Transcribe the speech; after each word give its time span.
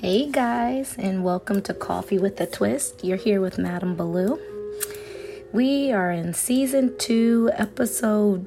Hey 0.00 0.30
guys, 0.30 0.96
and 0.96 1.22
welcome 1.22 1.60
to 1.60 1.74
Coffee 1.74 2.16
with 2.16 2.40
a 2.40 2.46
Twist. 2.46 3.04
You're 3.04 3.18
here 3.18 3.38
with 3.42 3.58
Madame 3.58 3.96
Baloo. 3.96 4.40
We 5.52 5.92
are 5.92 6.10
in 6.10 6.32
season 6.32 6.96
two, 6.96 7.50
episode 7.52 8.46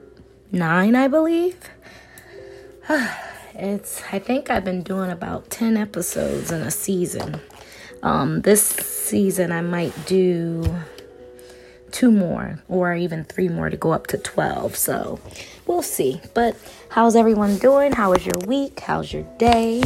nine, 0.52 0.96
I 0.96 1.08
believe. 1.08 1.70
It's, 3.56 4.02
I 4.12 4.18
think 4.18 4.50
I've 4.50 4.66
been 4.66 4.82
doing 4.82 5.12
about 5.12 5.52
10 5.52 5.78
episodes 5.78 6.52
in 6.52 6.64
a 6.64 6.72
season. 6.72 7.40
Um, 8.02 8.42
this 8.42 8.66
season, 8.66 9.52
I 9.52 9.62
might 9.62 9.94
do 10.08 10.64
two 11.92 12.10
more 12.12 12.64
or 12.68 12.96
even 12.96 13.26
three 13.26 13.48
more 13.48 13.70
to 13.70 13.78
go 13.78 13.92
up 13.92 14.08
to 14.08 14.18
12. 14.18 14.76
So 14.76 15.20
we'll 15.68 15.84
see. 15.84 16.20
But 16.34 16.58
how's 16.90 17.16
everyone 17.16 17.60
doing? 17.60 17.92
How 17.92 18.10
was 18.10 18.26
your 18.26 18.40
week? 18.48 18.80
How's 18.80 19.14
your 19.14 19.22
day? 19.38 19.84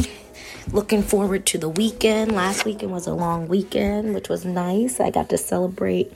Looking 0.72 1.02
forward 1.02 1.46
to 1.46 1.58
the 1.58 1.68
weekend. 1.68 2.32
Last 2.32 2.64
weekend 2.64 2.92
was 2.92 3.06
a 3.06 3.14
long 3.14 3.48
weekend, 3.48 4.14
which 4.14 4.28
was 4.28 4.44
nice. 4.44 5.00
I 5.00 5.10
got 5.10 5.28
to 5.30 5.38
celebrate 5.38 6.12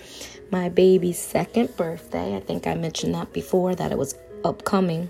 my 0.51 0.69
baby's 0.69 1.19
second 1.19 1.75
birthday. 1.77 2.37
I 2.37 2.41
think 2.41 2.67
I 2.67 2.75
mentioned 2.75 3.15
that 3.15 3.33
before 3.33 3.75
that 3.75 3.91
it 3.91 3.98
was 3.98 4.15
upcoming. 4.45 5.09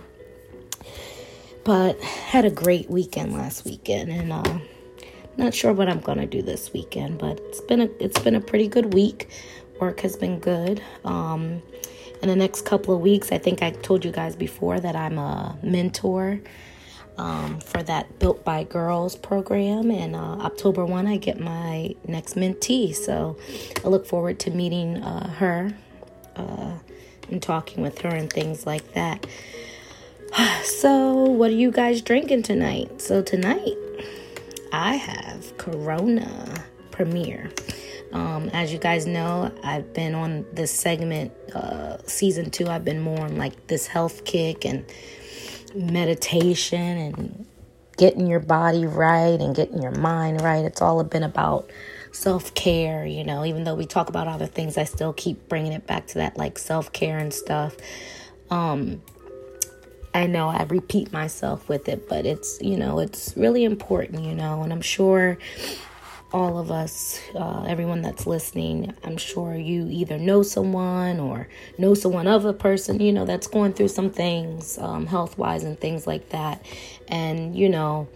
But 1.64 2.00
had 2.00 2.44
a 2.44 2.50
great 2.50 2.88
weekend 2.90 3.32
last 3.34 3.64
weekend 3.64 4.10
and 4.10 4.32
uh 4.32 4.58
not 5.36 5.54
sure 5.54 5.72
what 5.72 5.88
I'm 5.88 6.00
going 6.00 6.18
to 6.18 6.26
do 6.26 6.42
this 6.42 6.72
weekend, 6.74 7.18
but 7.18 7.40
it's 7.40 7.60
been 7.62 7.80
a 7.80 7.88
it's 7.98 8.20
been 8.20 8.34
a 8.34 8.40
pretty 8.40 8.68
good 8.68 8.94
week. 8.94 9.28
Work 9.80 10.00
has 10.00 10.16
been 10.16 10.38
good. 10.38 10.82
Um 11.04 11.62
in 12.22 12.28
the 12.28 12.36
next 12.36 12.64
couple 12.64 12.94
of 12.94 13.00
weeks, 13.00 13.32
I 13.32 13.38
think 13.38 13.62
I 13.62 13.70
told 13.70 14.04
you 14.04 14.12
guys 14.12 14.36
before 14.36 14.78
that 14.78 14.94
I'm 14.94 15.18
a 15.18 15.58
mentor 15.62 16.40
um, 17.18 17.60
for 17.60 17.82
that 17.82 18.18
Built 18.18 18.44
by 18.44 18.64
Girls 18.64 19.16
program. 19.16 19.90
And 19.90 20.16
uh, 20.16 20.38
October 20.40 20.84
1, 20.84 21.06
I 21.06 21.16
get 21.16 21.40
my 21.40 21.94
next 22.06 22.34
mentee. 22.36 22.94
So 22.94 23.36
I 23.84 23.88
look 23.88 24.06
forward 24.06 24.38
to 24.40 24.50
meeting 24.50 24.96
uh, 24.98 25.30
her 25.34 25.74
uh, 26.36 26.72
and 27.30 27.42
talking 27.42 27.82
with 27.82 28.00
her 28.02 28.10
and 28.10 28.32
things 28.32 28.66
like 28.66 28.94
that. 28.94 29.26
So, 30.64 31.24
what 31.24 31.50
are 31.50 31.54
you 31.54 31.70
guys 31.70 32.00
drinking 32.00 32.42
tonight? 32.44 33.02
So, 33.02 33.20
tonight 33.20 33.76
I 34.72 34.94
have 34.94 35.58
Corona 35.58 36.64
Premier. 36.90 37.52
Um, 38.12 38.48
as 38.50 38.72
you 38.72 38.78
guys 38.78 39.06
know, 39.06 39.52
I've 39.62 39.92
been 39.92 40.14
on 40.14 40.46
this 40.52 40.70
segment, 40.70 41.32
uh, 41.54 41.98
season 42.06 42.50
two. 42.50 42.68
I've 42.68 42.84
been 42.84 43.00
more 43.00 43.20
on 43.20 43.36
like 43.36 43.66
this 43.66 43.86
health 43.86 44.24
kick 44.24 44.64
and 44.64 44.84
meditation 45.74 46.80
and 46.80 47.46
getting 47.96 48.26
your 48.26 48.40
body 48.40 48.86
right 48.86 49.40
and 49.40 49.54
getting 49.54 49.82
your 49.82 49.92
mind 49.92 50.40
right. 50.40 50.64
It's 50.64 50.82
all 50.82 51.02
been 51.04 51.22
about 51.22 51.70
self 52.12 52.54
care, 52.54 53.06
you 53.06 53.24
know, 53.24 53.44
even 53.44 53.64
though 53.64 53.74
we 53.74 53.86
talk 53.86 54.08
about 54.08 54.28
other 54.28 54.46
things, 54.46 54.78
I 54.78 54.84
still 54.84 55.12
keep 55.12 55.48
bringing 55.48 55.72
it 55.72 55.86
back 55.86 56.06
to 56.08 56.14
that 56.14 56.36
like 56.36 56.58
self 56.58 56.92
care 56.92 57.18
and 57.18 57.32
stuff. 57.32 57.76
Um, 58.50 59.02
I 60.14 60.26
know 60.26 60.48
I 60.48 60.64
repeat 60.64 61.12
myself 61.12 61.68
with 61.68 61.88
it, 61.88 62.08
but 62.08 62.26
it's, 62.26 62.60
you 62.60 62.76
know, 62.76 62.98
it's 62.98 63.34
really 63.36 63.64
important, 63.64 64.24
you 64.24 64.34
know, 64.34 64.62
and 64.62 64.72
I'm 64.72 64.82
sure 64.82 65.38
all 66.32 66.58
of 66.58 66.70
us, 66.70 67.20
uh, 67.34 67.64
everyone 67.68 68.02
that's 68.02 68.26
listening, 68.26 68.94
I'm 69.04 69.16
sure 69.16 69.54
you 69.54 69.86
either 69.88 70.18
know 70.18 70.42
someone 70.42 71.20
or 71.20 71.48
know 71.78 71.94
someone 71.94 72.26
of 72.26 72.44
a 72.44 72.52
person, 72.52 73.00
you 73.00 73.12
know, 73.12 73.24
that's 73.24 73.46
going 73.46 73.74
through 73.74 73.88
some 73.88 74.10
things, 74.10 74.78
um, 74.78 75.06
health 75.06 75.36
wise 75.36 75.64
and 75.64 75.78
things 75.78 76.06
like 76.06 76.30
that. 76.30 76.64
And, 77.08 77.54
you 77.54 77.68
know, 77.68 78.08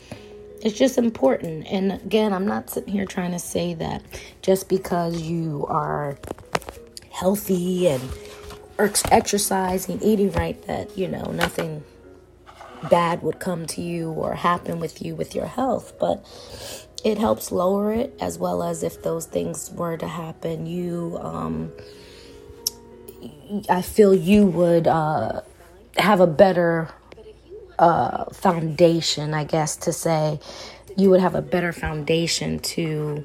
it's 0.62 0.78
just 0.78 0.96
important. 0.96 1.66
And 1.66 1.92
again, 1.92 2.32
I'm 2.32 2.46
not 2.46 2.70
sitting 2.70 2.92
here 2.92 3.04
trying 3.04 3.32
to 3.32 3.38
say 3.38 3.74
that 3.74 4.02
just 4.40 4.68
because 4.68 5.20
you 5.20 5.66
are 5.68 6.16
healthy 7.10 7.88
and 7.88 8.02
exercising, 8.78 10.02
eating 10.02 10.32
right, 10.32 10.60
that, 10.66 10.96
you 10.96 11.08
know, 11.08 11.30
nothing 11.32 11.84
bad 12.90 13.22
would 13.22 13.40
come 13.40 13.66
to 13.66 13.82
you 13.82 14.10
or 14.10 14.34
happen 14.34 14.80
with 14.80 15.02
you 15.02 15.14
with 15.14 15.34
your 15.34 15.46
health. 15.46 15.92
But, 15.98 16.24
it 17.04 17.18
helps 17.18 17.52
lower 17.52 17.92
it 17.92 18.16
as 18.20 18.38
well 18.38 18.62
as 18.62 18.82
if 18.82 19.02
those 19.02 19.26
things 19.26 19.70
were 19.72 19.96
to 19.96 20.08
happen 20.08 20.66
you 20.66 21.18
um, 21.20 21.72
i 23.68 23.82
feel 23.82 24.14
you 24.14 24.46
would 24.46 24.86
uh, 24.86 25.40
have 25.96 26.20
a 26.20 26.26
better 26.26 26.88
uh, 27.78 28.24
foundation 28.32 29.34
i 29.34 29.44
guess 29.44 29.76
to 29.76 29.92
say 29.92 30.40
you 30.96 31.10
would 31.10 31.20
have 31.20 31.34
a 31.34 31.42
better 31.42 31.72
foundation 31.72 32.58
to 32.58 33.22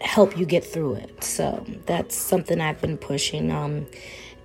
help 0.00 0.36
you 0.36 0.44
get 0.44 0.64
through 0.64 0.94
it 0.94 1.22
so 1.22 1.64
that's 1.86 2.16
something 2.16 2.60
i've 2.60 2.80
been 2.80 2.98
pushing 2.98 3.52
um, 3.52 3.86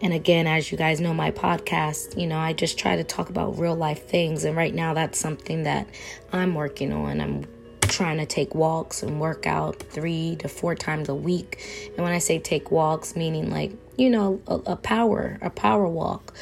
and 0.02 0.14
again, 0.14 0.46
as 0.46 0.72
you 0.72 0.78
guys 0.78 1.02
know, 1.02 1.14
my 1.14 1.32
podcast, 1.32 2.20
you 2.20 2.28
know, 2.28 2.38
I 2.38 2.54
just 2.54 2.78
try 2.78 2.96
to 2.96 3.04
talk 3.04 3.30
about 3.30 3.58
real 3.58 3.76
life 3.76 4.08
things. 4.08 4.44
And 4.44 4.56
right 4.56 4.74
now, 4.74 4.94
that's 4.94 5.20
something 5.20 5.64
that 5.64 5.88
I'm 6.32 6.54
working 6.54 6.94
on. 6.94 7.20
I'm 7.20 7.48
trying 7.88 8.18
to 8.18 8.26
take 8.26 8.54
walks 8.56 9.04
and 9.04 9.20
work 9.20 9.48
out 9.48 9.80
three 9.80 10.36
to 10.40 10.48
four 10.48 10.76
times 10.76 11.10
a 11.10 11.16
week. 11.16 11.92
And 11.96 12.04
when 12.04 12.14
I 12.14 12.20
say 12.20 12.40
take 12.40 12.72
walks, 12.72 13.16
meaning 13.16 13.50
like, 13.50 13.72
you 13.98 14.10
know, 14.10 14.42
a, 14.48 14.56
a 14.56 14.76
power, 14.76 15.40
a 15.42 15.50
power 15.50 15.88
walk 15.88 16.36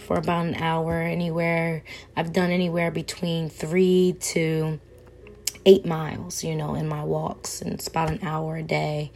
for 0.00 0.16
about 0.16 0.46
an 0.46 0.54
hour, 0.54 1.00
anywhere. 1.00 1.82
I've 2.16 2.32
done 2.32 2.50
anywhere 2.50 2.90
between 2.90 3.48
three 3.48 4.16
to 4.20 4.80
eight 5.66 5.86
miles, 5.86 6.44
you 6.44 6.54
know, 6.54 6.74
in 6.74 6.88
my 6.88 7.04
walks, 7.04 7.60
and 7.62 7.72
it's 7.72 7.88
about 7.88 8.10
an 8.10 8.20
hour 8.22 8.56
a 8.56 8.62
day. 8.62 9.12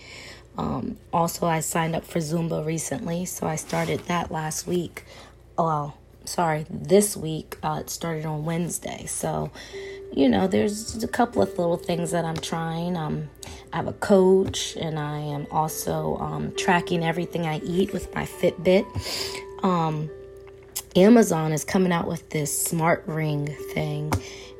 Um, 0.57 0.97
also, 1.13 1.47
I 1.47 1.61
signed 1.61 1.95
up 1.95 2.05
for 2.05 2.19
Zumba 2.19 2.65
recently, 2.65 3.25
so 3.25 3.47
I 3.47 3.57
started 3.57 4.01
that 4.07 4.31
last 4.31 4.67
week. 4.67 5.05
Well, 5.57 5.97
sorry, 6.25 6.67
this 6.69 7.17
week. 7.17 7.57
Uh, 7.63 7.79
it 7.81 7.91
started 7.91 8.27
on 8.27 8.45
Wednesday, 8.45 9.07
so 9.07 9.51
you 10.13 10.29
know, 10.29 10.47
there's 10.47 11.03
a 11.03 11.09
couple 11.09 11.43
of 11.43 11.51
little 11.59 11.77
things 11.77 12.11
that 12.11 12.25
I'm 12.25 12.37
trying. 12.37 12.97
Um, 12.97 13.29
I 13.73 13.77
have 13.77 13.89
a 13.89 13.93
coach, 13.93 14.77
and 14.77 14.99
I 14.99 15.19
am 15.19 15.47
also 15.51 16.17
um, 16.19 16.53
tracking 16.57 17.05
everything 17.05 17.47
I 17.47 17.61
eat 17.61 17.93
with 17.93 18.15
my 18.15 18.25
Fitbit. 18.25 18.87
Um, 19.63 20.11
Amazon 20.97 21.53
is 21.53 21.65
coming 21.65 21.93
out 21.93 22.09
with 22.09 22.29
this 22.31 22.57
smart 22.57 23.05
ring 23.07 23.47
thing, 23.75 24.13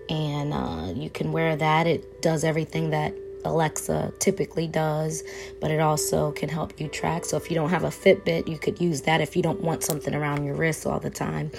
and 0.09 0.53
uh, 0.53 0.93
you 0.95 1.11
can 1.11 1.33
wear 1.33 1.57
that. 1.57 1.87
It 1.87 2.23
does 2.23 2.45
everything 2.45 2.91
that 2.91 3.15
Alexa 3.45 4.13
typically 4.19 4.67
does, 4.67 5.23
but 5.61 5.71
it 5.71 5.81
also 5.81 6.33
can 6.33 6.49
help 6.49 6.79
you 6.81 6.89
track. 6.89 7.25
So 7.25 7.37
if 7.37 7.51
you 7.51 7.55
don't 7.55 7.71
have 7.71 7.85
a 7.85 7.89
Fitbit, 7.89 8.49
you 8.49 8.59
could 8.59 8.81
use 8.81 9.03
that 9.03 9.21
if 9.21 9.37
you 9.37 9.43
don't 9.43 9.61
want 9.61 9.83
something 9.83 10.15
around 10.15 10.45
your 10.45 10.55
wrist 10.55 10.87
all 10.87 11.01
the 11.01 11.11
time. 11.11 11.51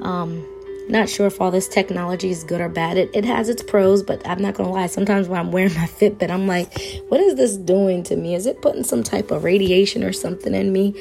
Um, 0.00 0.46
not 0.90 1.08
sure 1.08 1.26
if 1.26 1.40
all 1.40 1.50
this 1.50 1.68
technology 1.68 2.30
is 2.30 2.44
good 2.44 2.60
or 2.60 2.68
bad. 2.68 2.96
It, 2.96 3.10
it 3.14 3.24
has 3.24 3.48
its 3.48 3.62
pros, 3.62 4.02
but 4.02 4.26
I'm 4.26 4.40
not 4.40 4.54
gonna 4.54 4.70
lie. 4.70 4.86
Sometimes 4.86 5.28
when 5.28 5.40
I'm 5.40 5.52
wearing 5.52 5.74
my 5.74 5.86
Fitbit, 5.86 6.30
I'm 6.30 6.46
like, 6.46 6.72
what 7.08 7.20
is 7.20 7.36
this 7.36 7.56
doing 7.56 8.02
to 8.04 8.16
me? 8.16 8.34
Is 8.34 8.46
it 8.46 8.62
putting 8.62 8.84
some 8.84 9.02
type 9.02 9.30
of 9.30 9.44
radiation 9.44 10.04
or 10.04 10.12
something 10.12 10.54
in 10.54 10.72
me? 10.72 10.94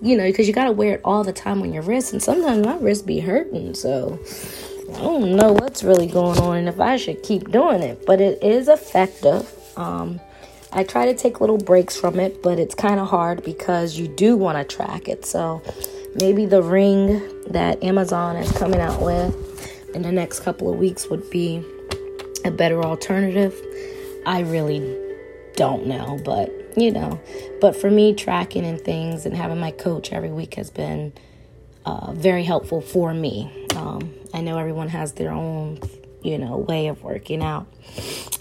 You 0.00 0.16
know, 0.16 0.24
because 0.24 0.46
you 0.46 0.54
gotta 0.54 0.72
wear 0.72 0.94
it 0.94 1.00
all 1.04 1.24
the 1.24 1.32
time 1.32 1.62
on 1.62 1.72
your 1.72 1.82
wrist, 1.82 2.12
and 2.12 2.22
sometimes 2.22 2.64
my 2.64 2.76
wrist 2.76 3.06
be 3.06 3.20
hurting. 3.20 3.74
So 3.74 4.18
I 4.94 5.00
don't 5.00 5.36
know 5.36 5.52
what's 5.52 5.84
really 5.84 6.06
going 6.06 6.38
on 6.38 6.56
and 6.56 6.68
if 6.68 6.80
I 6.80 6.96
should 6.96 7.22
keep 7.22 7.50
doing 7.50 7.82
it, 7.82 8.06
but 8.06 8.20
it 8.20 8.42
is 8.42 8.68
effective. 8.68 9.52
Um, 9.76 10.20
I 10.72 10.82
try 10.82 11.06
to 11.06 11.14
take 11.14 11.40
little 11.40 11.58
breaks 11.58 11.96
from 11.96 12.18
it, 12.20 12.42
but 12.42 12.58
it's 12.58 12.74
kind 12.74 12.98
of 13.00 13.08
hard 13.08 13.42
because 13.42 13.98
you 13.98 14.08
do 14.08 14.36
want 14.36 14.58
to 14.58 14.76
track 14.76 15.08
it. 15.08 15.24
So 15.24 15.62
maybe 16.20 16.46
the 16.46 16.62
ring 16.62 17.20
that 17.48 17.82
Amazon 17.82 18.36
is 18.36 18.50
coming 18.52 18.80
out 18.80 19.00
with 19.00 19.34
in 19.94 20.02
the 20.02 20.12
next 20.12 20.40
couple 20.40 20.72
of 20.72 20.78
weeks 20.78 21.08
would 21.08 21.28
be 21.30 21.64
a 22.44 22.50
better 22.50 22.82
alternative. 22.82 23.54
I 24.26 24.40
really 24.40 24.96
don't 25.56 25.86
know, 25.86 26.18
but 26.24 26.52
you 26.76 26.92
know, 26.92 27.20
but 27.60 27.74
for 27.74 27.90
me, 27.90 28.14
tracking 28.14 28.64
and 28.64 28.80
things 28.80 29.26
and 29.26 29.36
having 29.36 29.58
my 29.58 29.72
coach 29.72 30.12
every 30.12 30.30
week 30.30 30.54
has 30.54 30.70
been 30.70 31.12
uh, 31.84 32.12
very 32.12 32.44
helpful 32.44 32.80
for 32.80 33.12
me. 33.14 33.66
Um, 33.74 34.14
I 34.34 34.40
know 34.42 34.58
everyone 34.58 34.88
has 34.88 35.12
their 35.14 35.32
own, 35.32 35.80
you 36.22 36.38
know, 36.38 36.58
way 36.58 36.88
of 36.88 37.02
working 37.02 37.42
out. 37.42 37.66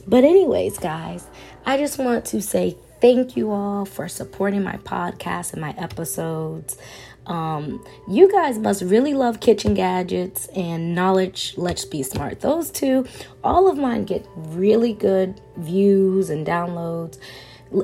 But, 0.05 0.23
anyways, 0.23 0.77
guys, 0.77 1.25
I 1.65 1.77
just 1.77 1.97
want 1.97 2.25
to 2.25 2.41
say 2.41 2.77
thank 3.01 3.37
you 3.37 3.51
all 3.51 3.85
for 3.85 4.07
supporting 4.07 4.63
my 4.63 4.77
podcast 4.77 5.53
and 5.53 5.61
my 5.61 5.73
episodes. 5.77 6.77
Um, 7.27 7.85
you 8.09 8.31
guys 8.31 8.57
must 8.57 8.81
really 8.81 9.13
love 9.13 9.39
kitchen 9.39 9.73
gadgets 9.73 10.47
and 10.47 10.95
knowledge. 10.95 11.53
Let's 11.57 11.85
be 11.85 12.01
smart. 12.03 12.39
Those 12.39 12.71
two, 12.71 13.05
all 13.43 13.69
of 13.69 13.77
mine 13.77 14.05
get 14.05 14.25
really 14.35 14.93
good 14.93 15.39
views 15.57 16.29
and 16.29 16.47
downloads. 16.47 17.19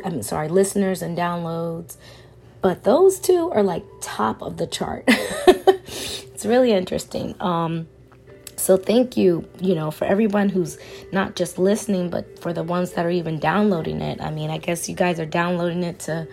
I'm 0.05 0.21
sorry, 0.21 0.47
listeners 0.47 1.01
and 1.01 1.17
downloads. 1.17 1.97
But 2.61 2.85
those 2.85 3.19
two 3.19 3.51
are 3.51 3.63
like 3.63 3.83
top 4.01 4.41
of 4.41 4.55
the 4.57 4.65
chart. 4.67 5.03
it's 5.07 6.45
really 6.45 6.71
interesting. 6.71 7.35
Um, 7.41 7.87
So 8.55 8.77
thank 8.77 9.17
you, 9.17 9.45
you 9.59 9.75
know, 9.75 9.91
for 9.91 10.05
everyone 10.05 10.47
who's 10.47 10.77
not 11.11 11.35
just 11.35 11.57
listening, 11.59 12.09
but 12.09 12.39
for 12.39 12.53
the 12.53 12.63
ones 12.63 12.93
that 12.93 13.05
are 13.05 13.09
even 13.09 13.37
downloading 13.37 13.99
it. 13.99 14.21
I 14.21 14.31
mean, 14.31 14.49
I 14.49 14.57
guess 14.57 14.87
you 14.87 14.95
guys 14.95 15.19
are 15.19 15.25
downloading 15.25 15.83
it 15.83 15.99
to 16.07 16.27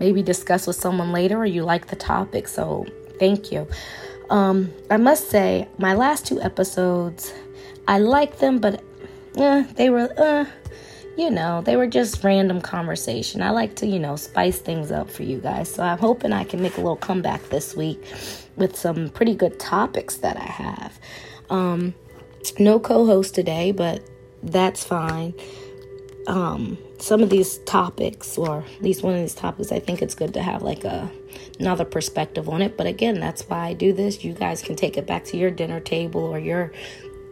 maybe 0.00 0.22
discuss 0.22 0.66
with 0.66 0.76
someone 0.76 1.12
later 1.12 1.36
or 1.36 1.46
you 1.46 1.62
like 1.62 1.86
the 1.86 1.96
topic. 1.96 2.48
So 2.48 2.86
thank 3.18 3.52
you. 3.52 3.68
Um, 4.30 4.72
I 4.90 4.96
must 4.96 5.30
say, 5.30 5.68
my 5.78 5.94
last 5.94 6.26
two 6.26 6.40
episodes, 6.40 7.32
I 7.86 7.98
like 7.98 8.38
them, 8.38 8.58
but 8.58 8.82
eh, 9.36 9.64
they 9.74 9.90
were, 9.90 10.12
uh, 10.16 10.46
you 11.16 11.30
know, 11.30 11.60
they 11.60 11.76
were 11.76 11.86
just 11.86 12.24
random 12.24 12.60
conversation. 12.60 13.42
I 13.42 13.50
like 13.50 13.76
to, 13.76 13.86
you 13.86 13.98
know, 13.98 14.16
spice 14.16 14.58
things 14.58 14.90
up 14.90 15.10
for 15.10 15.24
you 15.24 15.38
guys. 15.38 15.72
So 15.72 15.82
I'm 15.82 15.98
hoping 15.98 16.32
I 16.32 16.44
can 16.44 16.62
make 16.62 16.74
a 16.74 16.80
little 16.80 16.96
comeback 16.96 17.42
this 17.50 17.76
week 17.76 18.02
with 18.56 18.76
some 18.76 19.10
pretty 19.10 19.34
good 19.34 19.58
topics 19.58 20.16
that 20.16 20.36
I 20.36 20.44
have. 20.44 20.98
Um, 21.50 21.94
no 22.58 22.78
co 22.78 23.04
host 23.04 23.34
today, 23.34 23.72
but 23.72 24.02
that's 24.42 24.84
fine. 24.84 25.34
Um, 26.26 26.78
some 27.00 27.22
of 27.22 27.30
these 27.30 27.58
topics, 27.58 28.36
or 28.36 28.64
at 28.76 28.82
least 28.82 29.02
one 29.02 29.14
of 29.14 29.20
these 29.20 29.34
topics, 29.34 29.72
I 29.72 29.78
think 29.78 30.02
it's 30.02 30.14
good 30.14 30.34
to 30.34 30.42
have 30.42 30.62
like 30.62 30.84
a 30.84 31.10
another 31.58 31.84
perspective 31.84 32.48
on 32.48 32.62
it. 32.62 32.76
But 32.76 32.86
again, 32.86 33.20
that's 33.20 33.42
why 33.42 33.68
I 33.68 33.74
do 33.74 33.92
this. 33.92 34.24
You 34.24 34.32
guys 34.32 34.62
can 34.62 34.76
take 34.76 34.96
it 34.96 35.06
back 35.06 35.24
to 35.26 35.36
your 35.36 35.50
dinner 35.50 35.80
table 35.80 36.22
or 36.22 36.38
your 36.38 36.72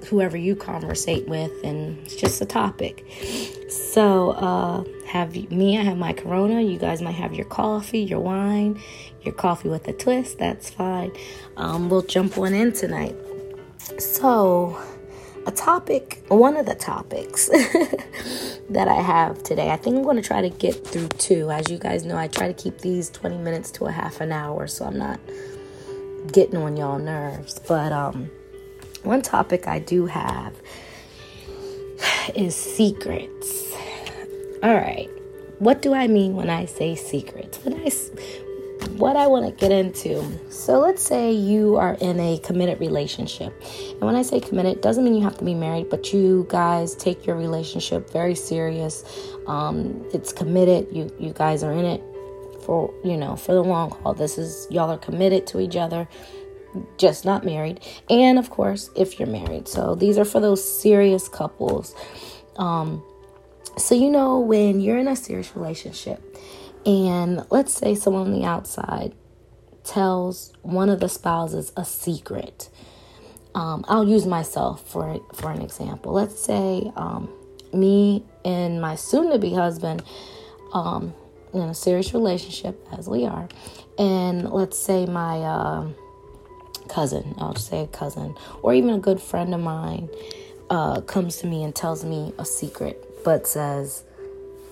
whoever 0.06 0.36
you 0.36 0.54
conversate 0.54 1.26
with, 1.28 1.52
and 1.64 1.98
it's 1.98 2.16
just 2.16 2.40
a 2.40 2.46
topic. 2.46 3.04
So, 3.68 4.30
uh, 4.30 4.84
have 5.06 5.34
me, 5.50 5.78
I 5.78 5.82
have 5.82 5.98
my 5.98 6.12
Corona. 6.12 6.60
You 6.62 6.78
guys 6.78 7.02
might 7.02 7.12
have 7.12 7.34
your 7.34 7.46
coffee, 7.46 8.00
your 8.00 8.20
wine, 8.20 8.80
your 9.22 9.34
coffee 9.34 9.68
with 9.68 9.88
a 9.88 9.92
twist. 9.92 10.38
That's 10.38 10.70
fine. 10.70 11.12
Um, 11.56 11.88
we'll 11.88 12.02
jump 12.02 12.38
on 12.38 12.54
in 12.54 12.72
tonight. 12.72 13.16
So, 13.98 14.80
a 15.48 15.50
topic, 15.50 16.22
one 16.28 16.58
of 16.58 16.66
the 16.66 16.74
topics 16.74 17.48
that 18.70 18.86
I 18.86 19.00
have 19.00 19.42
today, 19.42 19.70
I 19.70 19.76
think 19.76 19.96
I'm 19.96 20.02
going 20.02 20.16
to 20.16 20.22
try 20.22 20.42
to 20.42 20.50
get 20.50 20.86
through 20.86 21.08
two. 21.08 21.50
As 21.50 21.70
you 21.70 21.78
guys 21.78 22.04
know, 22.04 22.18
I 22.18 22.28
try 22.28 22.48
to 22.48 22.52
keep 22.52 22.80
these 22.80 23.08
20 23.08 23.38
minutes 23.38 23.70
to 23.72 23.86
a 23.86 23.90
half 23.90 24.20
an 24.20 24.30
hour 24.30 24.66
so 24.66 24.84
I'm 24.84 24.98
not 24.98 25.18
getting 26.30 26.58
on 26.58 26.76
y'all 26.76 26.98
nerves. 26.98 27.58
But 27.66 27.92
um, 27.92 28.30
one 29.04 29.22
topic 29.22 29.66
I 29.66 29.78
do 29.78 30.04
have 30.04 30.54
is 32.34 32.54
secrets. 32.54 33.72
All 34.62 34.74
right. 34.74 35.08
What 35.60 35.80
do 35.80 35.94
I 35.94 36.08
mean 36.08 36.36
when 36.36 36.50
I 36.50 36.66
say 36.66 36.94
secrets? 36.94 37.58
When 37.64 37.80
I 37.80 37.88
what 38.98 39.16
I 39.16 39.26
want 39.26 39.46
to 39.46 39.52
get 39.52 39.72
into. 39.72 40.22
So 40.50 40.80
let's 40.80 41.02
say 41.02 41.32
you 41.32 41.76
are 41.76 41.94
in 42.00 42.18
a 42.20 42.38
committed 42.38 42.80
relationship. 42.80 43.54
And 43.90 44.00
when 44.00 44.16
I 44.16 44.22
say 44.22 44.40
committed, 44.40 44.80
doesn't 44.80 45.04
mean 45.04 45.14
you 45.14 45.22
have 45.22 45.38
to 45.38 45.44
be 45.44 45.54
married, 45.54 45.88
but 45.88 46.12
you 46.12 46.46
guys 46.48 46.94
take 46.94 47.26
your 47.26 47.36
relationship 47.36 48.10
very 48.10 48.34
serious. 48.34 49.04
Um, 49.46 50.04
it's 50.12 50.32
committed. 50.32 50.88
You 50.94 51.14
you 51.18 51.32
guys 51.32 51.62
are 51.62 51.72
in 51.72 51.84
it 51.84 52.02
for, 52.64 52.92
you 53.04 53.16
know, 53.16 53.36
for 53.36 53.52
the 53.52 53.62
long 53.62 53.90
haul. 53.90 54.14
This 54.14 54.36
is 54.36 54.66
y'all 54.70 54.90
are 54.90 54.98
committed 54.98 55.46
to 55.48 55.60
each 55.60 55.76
other 55.76 56.08
just 56.96 57.24
not 57.24 57.44
married. 57.44 57.80
And 58.10 58.38
of 58.38 58.50
course, 58.50 58.90
if 58.94 59.18
you're 59.18 59.28
married. 59.28 59.68
So 59.68 59.94
these 59.94 60.18
are 60.18 60.24
for 60.24 60.40
those 60.40 60.62
serious 60.62 61.28
couples. 61.28 61.94
Um, 62.56 63.02
so, 63.76 63.94
you 63.94 64.10
know, 64.10 64.40
when 64.40 64.80
you're 64.80 64.98
in 64.98 65.08
a 65.08 65.16
serious 65.16 65.54
relationship, 65.54 66.20
and 66.86 67.44
let's 67.50 67.74
say 67.74 67.94
someone 67.94 68.26
on 68.26 68.32
the 68.32 68.44
outside 68.44 69.14
tells 69.84 70.52
one 70.62 70.90
of 70.90 71.00
the 71.00 71.08
spouses 71.08 71.72
a 71.76 71.84
secret. 71.84 72.68
Um, 73.54 73.84
I'll 73.88 74.06
use 74.06 74.26
myself 74.26 74.86
for 74.88 75.20
for 75.34 75.50
an 75.50 75.62
example. 75.62 76.12
Let's 76.12 76.38
say 76.38 76.92
um, 76.96 77.28
me 77.72 78.24
and 78.44 78.80
my 78.80 78.94
soon-to-be 78.94 79.54
husband 79.54 80.02
um, 80.72 81.14
in 81.52 81.62
a 81.62 81.74
serious 81.74 82.12
relationship, 82.12 82.86
as 82.96 83.08
we 83.08 83.24
are, 83.24 83.48
and 83.98 84.50
let's 84.50 84.78
say 84.78 85.06
my 85.06 85.40
uh, 85.40 85.88
cousin, 86.88 87.34
I'll 87.38 87.54
just 87.54 87.68
say 87.68 87.82
a 87.82 87.86
cousin, 87.86 88.36
or 88.62 88.74
even 88.74 88.90
a 88.90 88.98
good 88.98 89.20
friend 89.20 89.54
of 89.54 89.60
mine 89.60 90.08
uh, 90.70 91.00
comes 91.00 91.38
to 91.38 91.46
me 91.46 91.64
and 91.64 91.74
tells 91.74 92.04
me 92.04 92.34
a 92.38 92.44
secret, 92.44 93.24
but 93.24 93.46
says, 93.46 94.04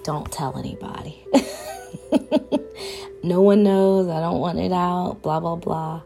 "Don't 0.04 0.30
tell 0.30 0.58
anybody." 0.58 1.24
no 3.22 3.42
one 3.42 3.62
knows. 3.62 4.08
I 4.08 4.20
don't 4.20 4.40
want 4.40 4.58
it 4.58 4.72
out. 4.72 5.18
Blah 5.22 5.40
blah 5.40 5.56
blah. 5.56 6.02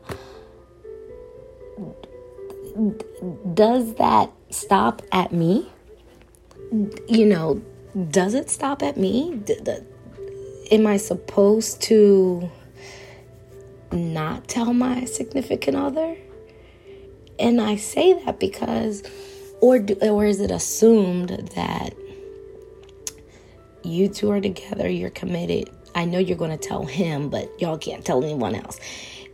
Does 3.55 3.95
that 3.95 4.33
stop 4.51 5.03
at 5.13 5.33
me? 5.33 5.69
You 7.09 7.27
know, 7.27 7.63
does 8.11 8.35
it 8.35 8.49
stop 8.49 8.83
at 8.83 8.97
me? 8.97 9.43
Am 10.71 10.87
I 10.87 10.97
supposed 10.97 11.83
to 11.83 12.49
not 13.93 14.47
tell 14.47 14.73
my 14.73 15.05
significant 15.05 15.77
other? 15.77 16.17
And 17.39 17.61
I 17.61 17.77
say 17.77 18.23
that 18.25 18.39
because, 18.39 19.03
or 19.61 19.79
do, 19.79 19.95
or 20.03 20.27
is 20.27 20.41
it 20.41 20.51
assumed 20.51 21.31
that 21.55 21.95
you 23.85 24.09
two 24.09 24.31
are 24.31 24.41
together, 24.41 24.89
you're 24.89 25.11
committed. 25.11 25.71
I 25.95 26.05
know 26.05 26.19
you're 26.19 26.37
going 26.37 26.57
to 26.57 26.69
tell 26.69 26.85
him, 26.85 27.29
but 27.31 27.51
y'all 27.61 27.79
can't 27.79 28.05
tell 28.05 28.23
anyone 28.23 28.55
else. 28.55 28.79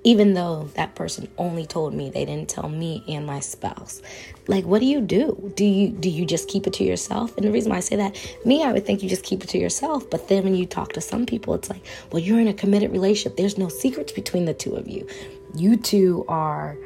Even 0.04 0.34
though 0.34 0.70
that 0.74 0.94
person 0.94 1.28
only 1.36 1.66
told 1.66 1.92
me, 1.92 2.10
they 2.10 2.24
didn't 2.24 2.48
tell 2.48 2.68
me 2.68 3.02
and 3.08 3.26
my 3.26 3.40
spouse. 3.40 4.00
Like, 4.46 4.64
what 4.64 4.80
do 4.80 4.86
you 4.86 5.00
do? 5.00 5.52
Do 5.56 5.64
you 5.64 5.88
do 5.88 6.08
you 6.08 6.24
just 6.24 6.48
keep 6.48 6.68
it 6.68 6.72
to 6.74 6.84
yourself? 6.84 7.36
And 7.36 7.44
the 7.44 7.50
reason 7.50 7.70
why 7.70 7.78
I 7.78 7.80
say 7.80 7.96
that, 7.96 8.16
me, 8.44 8.62
I 8.62 8.72
would 8.72 8.86
think 8.86 9.02
you 9.02 9.08
just 9.08 9.24
keep 9.24 9.42
it 9.42 9.48
to 9.48 9.58
yourself. 9.58 10.08
But 10.08 10.28
then 10.28 10.44
when 10.44 10.54
you 10.54 10.64
talk 10.64 10.92
to 10.92 11.00
some 11.00 11.26
people, 11.26 11.54
it's 11.54 11.68
like, 11.68 11.84
well, 12.12 12.22
you're 12.22 12.38
in 12.38 12.46
a 12.46 12.54
committed 12.54 12.92
relationship. 12.92 13.36
There's 13.36 13.58
no 13.58 13.68
secrets 13.68 14.12
between 14.12 14.44
the 14.44 14.54
two 14.54 14.76
of 14.76 14.86
you. 14.88 15.08
You 15.56 15.76
two 15.76 16.24
are 16.28 16.78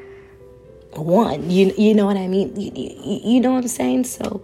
one. 0.93 1.51
You 1.51 1.73
you 1.77 1.93
know 1.93 2.07
what 2.07 2.17
I 2.17 2.27
mean? 2.27 2.59
You, 2.59 2.71
you, 2.73 3.21
you 3.23 3.39
know 3.39 3.51
what 3.51 3.61
I'm 3.61 3.67
saying? 3.67 4.05
So 4.05 4.43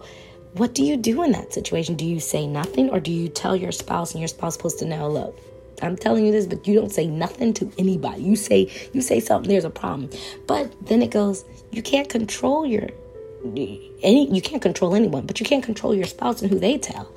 what 0.58 0.74
do 0.74 0.84
you 0.84 0.96
do 0.96 1.22
in 1.22 1.32
that 1.32 1.52
situation? 1.52 1.94
Do 1.94 2.04
you 2.04 2.20
say 2.20 2.46
nothing 2.46 2.90
or 2.90 3.00
do 3.00 3.12
you 3.12 3.28
tell 3.28 3.54
your 3.54 3.72
spouse 3.72 4.12
and 4.12 4.20
your 4.20 4.28
spouse 4.28 4.54
supposed 4.54 4.78
to 4.80 4.84
know, 4.84 5.08
look, 5.08 5.38
I'm 5.82 5.96
telling 5.96 6.26
you 6.26 6.32
this, 6.32 6.46
but 6.46 6.66
you 6.66 6.74
don't 6.74 6.90
say 6.90 7.06
nothing 7.06 7.54
to 7.54 7.72
anybody. 7.78 8.22
You 8.22 8.36
say 8.36 8.70
you 8.92 9.00
say 9.00 9.20
something, 9.20 9.48
there's 9.48 9.64
a 9.64 9.70
problem. 9.70 10.10
But 10.46 10.72
then 10.86 11.02
it 11.02 11.10
goes, 11.10 11.44
you 11.70 11.82
can't 11.82 12.08
control 12.08 12.66
your 12.66 12.88
any 13.54 14.28
you 14.34 14.42
can't 14.42 14.60
control 14.60 14.94
anyone, 14.94 15.26
but 15.26 15.38
you 15.38 15.46
can't 15.46 15.64
control 15.64 15.94
your 15.94 16.06
spouse 16.06 16.42
and 16.42 16.50
who 16.50 16.58
they 16.58 16.78
tell. 16.78 17.08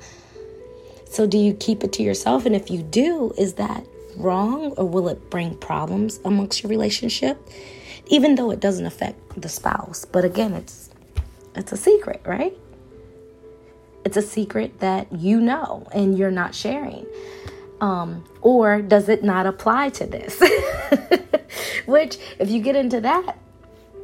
So 1.06 1.26
do 1.26 1.36
you 1.36 1.54
keep 1.54 1.84
it 1.84 1.92
to 1.94 2.02
yourself? 2.02 2.46
And 2.46 2.54
if 2.54 2.70
you 2.70 2.82
do, 2.82 3.34
is 3.36 3.54
that 3.54 3.84
wrong 4.16 4.72
or 4.72 4.88
will 4.88 5.08
it 5.08 5.30
bring 5.30 5.56
problems 5.56 6.20
amongst 6.24 6.62
your 6.62 6.70
relationship? 6.70 7.38
Even 8.06 8.36
though 8.36 8.50
it 8.50 8.60
doesn't 8.60 8.86
affect 8.86 9.40
the 9.40 9.48
spouse. 9.48 10.04
But 10.04 10.24
again, 10.24 10.54
it's 10.54 10.90
it's 11.54 11.72
a 11.72 11.76
secret, 11.76 12.22
right? 12.24 12.56
It's 14.04 14.16
a 14.16 14.22
secret 14.22 14.80
that 14.80 15.12
you 15.12 15.40
know 15.40 15.86
and 15.92 16.16
you're 16.18 16.30
not 16.30 16.54
sharing. 16.54 17.06
Um, 17.80 18.24
or 18.42 18.80
does 18.80 19.08
it 19.08 19.24
not 19.24 19.46
apply 19.46 19.90
to 19.90 20.06
this? 20.06 20.40
Which, 21.86 22.18
if 22.38 22.48
you 22.48 22.60
get 22.60 22.76
into 22.76 23.00
that, 23.00 23.36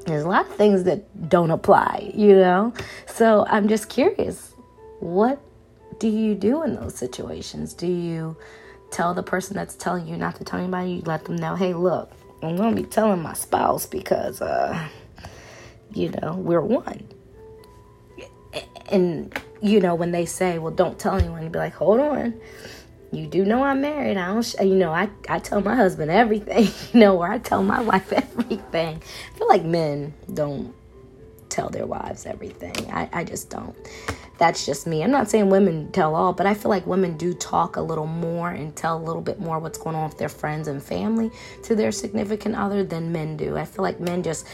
there's 0.07 0.25
a 0.25 0.29
lot 0.29 0.47
of 0.47 0.57
things 0.57 0.85
that 0.85 1.29
don't 1.29 1.51
apply, 1.51 2.11
you 2.15 2.35
know? 2.35 2.73
So 3.07 3.47
I'm 3.49 3.69
just 3.69 3.89
curious 3.89 4.53
what 5.01 5.41
do 5.99 6.09
you 6.09 6.35
do 6.35 6.63
in 6.63 6.75
those 6.75 6.95
situations? 6.97 7.73
Do 7.73 7.87
you 7.87 8.37
tell 8.91 9.15
the 9.15 9.23
person 9.23 9.55
that's 9.57 9.75
telling 9.75 10.09
you 10.09 10.17
not 10.17 10.37
to 10.37 10.45
tell 10.45 10.59
anybody? 10.59 10.93
You 10.93 11.03
let 11.03 11.25
them 11.25 11.37
know, 11.37 11.55
hey, 11.55 11.75
look, 11.75 12.11
I'm 12.43 12.57
going 12.57 12.75
to 12.75 12.83
be 12.83 12.89
telling 12.89 13.23
my 13.23 13.35
spouse 13.35 13.87
because, 13.87 14.41
uh, 14.41 14.89
you 15.95 16.11
know, 16.11 16.35
we're 16.35 16.61
one. 16.61 17.07
And 18.91 19.37
you 19.61 19.81
know, 19.81 19.95
when 19.95 20.13
they 20.13 20.27
say, 20.27 20.59
well, 20.59 20.73
don't 20.73 20.99
tell 20.99 21.17
anyone, 21.17 21.43
you 21.43 21.51
be 21.51 21.59
like, 21.59 21.75
hold 21.75 22.01
on. 22.01 22.41
You 23.11 23.27
do 23.27 23.45
know 23.45 23.63
I'm 23.63 23.81
married. 23.81 24.17
I 24.19 24.27
don't, 24.29 24.45
sh- 24.45 24.57
you 24.61 24.75
know, 24.75 24.93
I, 24.93 25.09
I 25.29 25.39
tell 25.39 25.63
my 25.63 25.75
husband 25.75 26.11
everything, 26.11 26.65
you 26.93 27.01
know, 27.01 27.17
or 27.19 27.31
I 27.31 27.39
tell 27.39 27.63
my 27.63 27.81
wife 27.81 28.13
everything. 28.13 29.03
I 29.35 29.39
feel 29.39 29.49
like 29.49 29.65
men 29.65 30.13
don't 30.33 30.75
tell 31.49 31.71
their 31.71 31.87
wives 31.87 32.27
everything. 32.27 32.75
I, 32.93 33.09
I 33.13 33.25
just 33.25 33.51
don't. 33.51 33.75
That's 34.39 34.65
just 34.65 34.87
me. 34.87 35.03
I'm 35.03 35.11
not 35.11 35.29
saying 35.29 35.51
women 35.51 35.91
tell 35.91 36.15
all, 36.15 36.33
but 36.33 36.47
I 36.47 36.55
feel 36.55 36.69
like 36.69 36.87
women 36.87 37.17
do 37.17 37.35
talk 37.35 37.77
a 37.77 37.81
little 37.81 38.07
more 38.07 38.51
and 38.51 38.77
tell 38.77 38.97
a 38.97 39.03
little 39.03 39.23
bit 39.23 39.41
more 39.41 39.59
what's 39.59 39.79
going 39.79 39.97
on 39.97 40.09
with 40.09 40.19
their 40.19 40.29
friends 40.29 40.69
and 40.69 40.81
family 40.81 41.31
to 41.65 41.75
their 41.75 41.91
significant 41.91 42.55
other 42.55 42.85
than 42.85 43.11
men 43.11 43.37
do. 43.37 43.57
I 43.57 43.65
feel 43.65 43.83
like 43.83 43.99
men 43.99 44.23
just, 44.23 44.47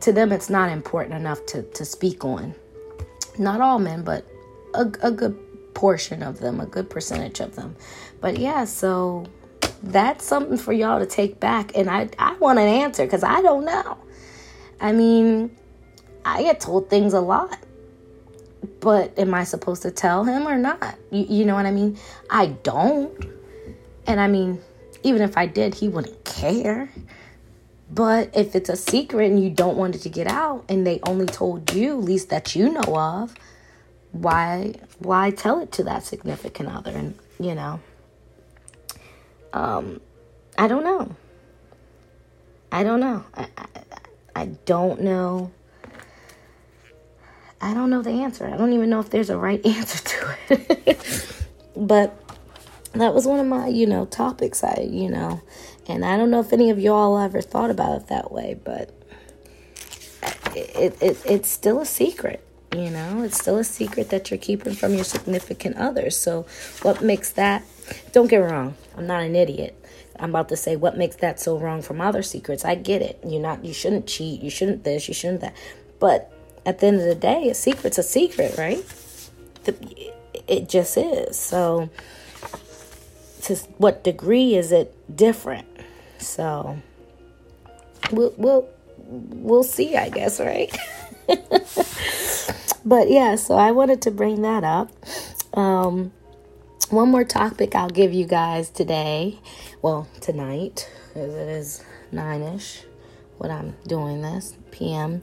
to 0.00 0.12
them, 0.12 0.32
it's 0.32 0.48
not 0.48 0.70
important 0.70 1.14
enough 1.16 1.44
to, 1.46 1.62
to 1.62 1.84
speak 1.84 2.24
on. 2.24 2.54
Not 3.38 3.60
all 3.60 3.78
men, 3.78 4.02
but 4.02 4.24
a, 4.74 4.90
a 5.02 5.10
good 5.10 5.38
portion 5.74 6.22
of 6.22 6.40
them, 6.40 6.60
a 6.60 6.66
good 6.66 6.90
percentage 6.90 7.40
of 7.40 7.54
them. 7.56 7.76
But 8.20 8.38
yeah, 8.38 8.64
so 8.64 9.26
that's 9.82 10.24
something 10.24 10.56
for 10.56 10.72
y'all 10.72 10.98
to 10.98 11.06
take 11.06 11.40
back. 11.40 11.76
And 11.76 11.88
I, 11.88 12.08
I 12.18 12.34
want 12.34 12.58
an 12.58 12.68
answer 12.68 13.04
because 13.04 13.22
I 13.22 13.40
don't 13.42 13.64
know. 13.64 13.98
I 14.80 14.92
mean, 14.92 15.56
I 16.24 16.42
get 16.42 16.60
told 16.60 16.90
things 16.90 17.14
a 17.14 17.20
lot. 17.20 17.58
But 18.80 19.16
am 19.18 19.34
I 19.34 19.44
supposed 19.44 19.82
to 19.82 19.90
tell 19.90 20.24
him 20.24 20.46
or 20.46 20.58
not? 20.58 20.96
You, 21.10 21.26
you 21.28 21.44
know 21.44 21.54
what 21.54 21.66
I 21.66 21.70
mean? 21.70 21.96
I 22.28 22.46
don't. 22.46 23.16
And 24.06 24.20
I 24.20 24.26
mean, 24.26 24.60
even 25.04 25.22
if 25.22 25.36
I 25.36 25.46
did, 25.46 25.74
he 25.74 25.88
wouldn't 25.88 26.24
care. 26.24 26.90
But 27.90 28.36
if 28.36 28.54
it's 28.54 28.68
a 28.68 28.76
secret 28.76 29.30
and 29.30 29.42
you 29.42 29.50
don't 29.50 29.76
want 29.76 29.94
it 29.94 30.00
to 30.02 30.08
get 30.08 30.26
out 30.26 30.64
and 30.68 30.86
they 30.86 31.00
only 31.04 31.26
told 31.26 31.72
you, 31.72 31.96
least 31.96 32.30
that 32.30 32.54
you 32.54 32.70
know 32.70 32.96
of, 32.96 33.34
why 34.12 34.74
why 34.98 35.30
tell 35.30 35.60
it 35.60 35.72
to 35.72 35.84
that 35.84 36.04
significant 36.04 36.68
other? 36.70 36.90
And 36.90 37.18
you 37.38 37.54
know 37.54 37.80
um 39.52 40.00
i 40.56 40.68
don't 40.68 40.84
know. 40.84 41.14
I 42.70 42.82
don't 42.82 43.00
know. 43.00 43.24
I 43.34 43.48
i, 43.56 43.66
I 44.36 44.46
don't 44.66 45.00
know. 45.00 45.50
I 47.60 47.74
don't 47.74 47.90
know 47.90 48.02
the 48.02 48.10
answer. 48.10 48.46
I 48.46 48.56
don't 48.56 48.72
even 48.72 48.90
know 48.90 49.00
if 49.00 49.10
there's 49.10 49.30
a 49.30 49.38
right 49.38 49.64
answer 49.66 50.04
to 50.04 50.36
it. 50.50 51.34
But 51.76 52.28
that 52.92 53.14
was 53.14 53.26
one 53.26 53.40
of 53.40 53.46
my 53.46 53.68
you 53.68 53.86
know 53.86 54.06
topics 54.06 54.64
i 54.64 54.86
you 54.88 55.08
know 55.08 55.40
and 55.86 56.04
i 56.04 56.16
don't 56.16 56.30
know 56.30 56.40
if 56.40 56.52
any 56.52 56.70
of 56.70 56.78
y'all 56.78 57.18
ever 57.18 57.40
thought 57.40 57.70
about 57.70 58.00
it 58.00 58.06
that 58.08 58.32
way 58.32 58.58
but 58.64 58.90
it, 60.54 60.96
it, 61.00 61.18
it's 61.24 61.48
still 61.48 61.80
a 61.80 61.86
secret 61.86 62.44
you 62.72 62.90
know, 62.90 63.22
it's 63.22 63.38
still 63.38 63.56
a 63.56 63.64
secret 63.64 64.10
that 64.10 64.30
you're 64.30 64.38
keeping 64.38 64.74
from 64.74 64.94
your 64.94 65.04
significant 65.04 65.76
other. 65.76 66.10
So, 66.10 66.46
what 66.82 67.02
makes 67.02 67.30
that? 67.32 67.64
Don't 68.12 68.28
get 68.28 68.38
wrong. 68.38 68.74
I'm 68.96 69.06
not 69.06 69.22
an 69.22 69.34
idiot. 69.34 69.74
I'm 70.18 70.30
about 70.30 70.48
to 70.50 70.56
say 70.56 70.76
what 70.76 70.96
makes 70.96 71.16
that 71.16 71.40
so 71.40 71.58
wrong 71.58 71.80
from 71.80 72.00
other 72.00 72.22
secrets. 72.22 72.64
I 72.64 72.74
get 72.74 73.00
it. 73.00 73.20
You're 73.26 73.40
not. 73.40 73.64
You 73.64 73.72
shouldn't 73.72 74.06
cheat. 74.06 74.42
You 74.42 74.50
shouldn't 74.50 74.84
this. 74.84 75.08
You 75.08 75.14
shouldn't 75.14 75.40
that. 75.40 75.56
But 75.98 76.32
at 76.66 76.80
the 76.80 76.88
end 76.88 77.00
of 77.00 77.06
the 77.06 77.14
day, 77.14 77.48
a 77.48 77.54
secret's 77.54 77.98
a 77.98 78.02
secret, 78.02 78.58
right? 78.58 78.84
It 80.46 80.68
just 80.68 80.96
is. 80.96 81.38
So, 81.38 81.88
to 83.42 83.54
what 83.78 84.04
degree 84.04 84.54
is 84.56 84.72
it 84.72 84.94
different? 85.14 85.66
So, 86.18 86.78
we'll 88.12 88.34
we'll 88.36 88.68
we'll 88.98 89.64
see. 89.64 89.96
I 89.96 90.10
guess, 90.10 90.38
right? 90.38 90.76
but 92.84 93.10
yeah, 93.10 93.36
so 93.36 93.54
I 93.54 93.70
wanted 93.70 94.02
to 94.02 94.10
bring 94.10 94.42
that 94.42 94.64
up. 94.64 94.90
Um, 95.52 96.12
one 96.90 97.10
more 97.10 97.24
topic 97.24 97.74
I'll 97.74 97.90
give 97.90 98.14
you 98.14 98.26
guys 98.26 98.70
today. 98.70 99.38
Well, 99.82 100.08
tonight, 100.20 100.90
because 101.08 101.34
it 101.34 101.48
is 101.48 101.84
nine 102.10 102.42
ish 102.42 102.82
when 103.36 103.50
I'm 103.50 103.76
doing 103.86 104.22
this, 104.22 104.56
PM. 104.70 105.22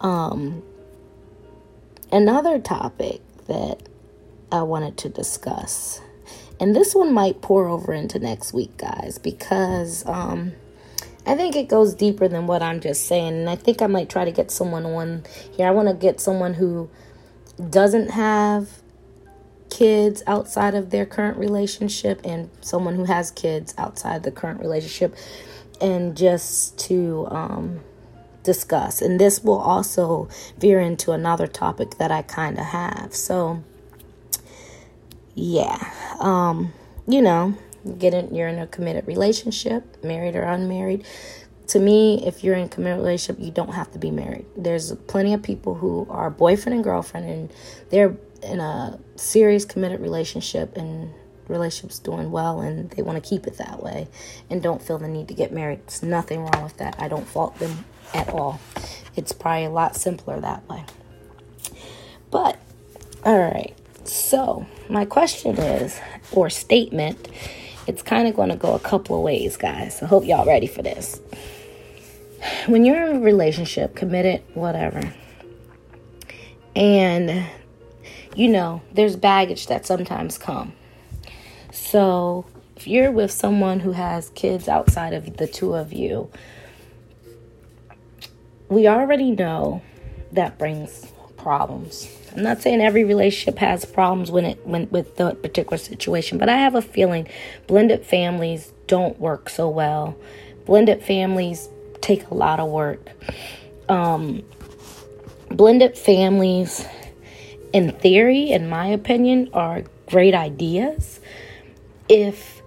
Um, 0.00 0.62
another 2.12 2.58
topic 2.58 3.20
that 3.48 3.82
I 4.52 4.62
wanted 4.62 4.96
to 4.98 5.08
discuss. 5.08 6.00
And 6.60 6.76
this 6.76 6.94
one 6.94 7.12
might 7.12 7.40
pour 7.40 7.68
over 7.68 7.92
into 7.92 8.18
next 8.18 8.52
week, 8.52 8.76
guys, 8.76 9.18
because 9.18 10.06
um, 10.06 10.52
I 11.30 11.36
think 11.36 11.54
it 11.54 11.68
goes 11.68 11.94
deeper 11.94 12.26
than 12.26 12.48
what 12.48 12.60
I'm 12.60 12.80
just 12.80 13.06
saying. 13.06 13.34
And 13.34 13.48
I 13.48 13.54
think 13.54 13.82
I 13.82 13.86
might 13.86 14.10
try 14.10 14.24
to 14.24 14.32
get 14.32 14.50
someone 14.50 14.84
on 14.84 15.22
here. 15.52 15.68
I 15.68 15.70
want 15.70 15.86
to 15.86 15.94
get 15.94 16.20
someone 16.20 16.54
who 16.54 16.90
doesn't 17.70 18.10
have 18.10 18.82
kids 19.70 20.24
outside 20.26 20.74
of 20.74 20.90
their 20.90 21.06
current 21.06 21.38
relationship 21.38 22.20
and 22.24 22.50
someone 22.62 22.96
who 22.96 23.04
has 23.04 23.30
kids 23.30 23.74
outside 23.78 24.24
the 24.24 24.32
current 24.32 24.58
relationship 24.58 25.14
and 25.80 26.16
just 26.16 26.76
to 26.80 27.28
um, 27.30 27.78
discuss. 28.42 29.00
And 29.00 29.20
this 29.20 29.44
will 29.44 29.60
also 29.60 30.28
veer 30.58 30.80
into 30.80 31.12
another 31.12 31.46
topic 31.46 31.98
that 31.98 32.10
I 32.10 32.22
kind 32.22 32.58
of 32.58 32.64
have. 32.64 33.14
So, 33.14 33.62
yeah, 35.36 35.92
um, 36.18 36.72
you 37.06 37.22
know, 37.22 37.56
get 37.98 38.14
in, 38.14 38.34
you're 38.34 38.48
in 38.48 38.58
a 38.58 38.66
committed 38.66 39.06
relationship, 39.06 40.02
married 40.04 40.36
or 40.36 40.42
unmarried. 40.42 41.04
To 41.68 41.78
me, 41.78 42.26
if 42.26 42.42
you're 42.42 42.56
in 42.56 42.64
a 42.64 42.68
committed 42.68 42.98
relationship, 42.98 43.42
you 43.44 43.52
don't 43.52 43.74
have 43.74 43.92
to 43.92 43.98
be 43.98 44.10
married. 44.10 44.46
There's 44.56 44.92
plenty 45.06 45.34
of 45.34 45.42
people 45.42 45.74
who 45.74 46.06
are 46.10 46.30
boyfriend 46.30 46.74
and 46.74 46.84
girlfriend, 46.84 47.26
and 47.26 47.52
they're 47.90 48.16
in 48.42 48.60
a 48.60 48.98
serious 49.16 49.64
committed 49.64 50.00
relationship, 50.00 50.76
and 50.76 51.12
relationship's 51.46 51.98
doing 51.98 52.30
well, 52.30 52.60
and 52.60 52.90
they 52.90 53.02
want 53.02 53.22
to 53.22 53.28
keep 53.28 53.46
it 53.46 53.58
that 53.58 53.82
way, 53.82 54.08
and 54.48 54.62
don't 54.62 54.82
feel 54.82 54.98
the 54.98 55.08
need 55.08 55.28
to 55.28 55.34
get 55.34 55.52
married. 55.52 55.80
There's 55.86 56.02
nothing 56.02 56.40
wrong 56.40 56.62
with 56.62 56.76
that. 56.78 56.96
I 56.98 57.08
don't 57.08 57.26
fault 57.26 57.58
them 57.58 57.84
at 58.14 58.28
all. 58.30 58.60
It's 59.16 59.32
probably 59.32 59.64
a 59.64 59.70
lot 59.70 59.96
simpler 59.96 60.40
that 60.40 60.68
way. 60.68 60.84
But, 62.30 62.58
all 63.24 63.38
right. 63.38 63.76
So, 64.04 64.66
my 64.88 65.04
question 65.04 65.56
is, 65.58 66.00
or 66.32 66.48
statement 66.50 67.28
it's 67.90 68.02
kind 68.02 68.28
of 68.28 68.36
going 68.36 68.50
to 68.50 68.56
go 68.56 68.72
a 68.72 68.78
couple 68.78 69.16
of 69.16 69.22
ways, 69.22 69.56
guys. 69.56 70.00
I 70.00 70.06
hope 70.06 70.24
y'all 70.24 70.46
ready 70.46 70.68
for 70.68 70.80
this. 70.80 71.20
When 72.66 72.84
you're 72.84 73.04
in 73.10 73.16
a 73.16 73.20
relationship, 73.20 73.96
committed, 73.96 74.42
whatever, 74.54 75.12
and 76.76 77.44
you 78.36 78.46
know, 78.46 78.80
there's 78.92 79.16
baggage 79.16 79.66
that 79.66 79.86
sometimes 79.86 80.38
come. 80.38 80.72
So, 81.72 82.46
if 82.76 82.86
you're 82.86 83.10
with 83.10 83.32
someone 83.32 83.80
who 83.80 83.90
has 83.90 84.30
kids 84.30 84.68
outside 84.68 85.12
of 85.12 85.36
the 85.36 85.48
two 85.48 85.74
of 85.74 85.92
you, 85.92 86.30
we 88.68 88.86
already 88.86 89.32
know 89.32 89.82
that 90.30 90.58
brings 90.58 91.10
problems 91.36 92.19
I'm 92.34 92.42
not 92.42 92.62
saying 92.62 92.80
every 92.80 93.04
relationship 93.04 93.58
has 93.58 93.84
problems 93.84 94.30
when 94.30 94.44
it 94.44 94.66
when 94.66 94.88
with 94.90 95.16
the 95.16 95.34
particular 95.34 95.78
situation, 95.78 96.38
but 96.38 96.48
I 96.48 96.56
have 96.56 96.74
a 96.74 96.82
feeling 96.82 97.28
blended 97.66 98.04
families 98.04 98.72
don't 98.86 99.18
work 99.18 99.48
so 99.48 99.68
well. 99.68 100.16
Blended 100.66 101.02
families 101.02 101.68
take 102.00 102.28
a 102.30 102.34
lot 102.34 102.60
of 102.60 102.70
work. 102.70 103.10
Um, 103.88 104.42
blended 105.50 105.98
families, 105.98 106.86
in 107.72 107.92
theory, 107.92 108.50
in 108.50 108.68
my 108.68 108.86
opinion, 108.86 109.50
are 109.52 109.82
great 110.06 110.34
ideas 110.34 111.20
if 112.08 112.62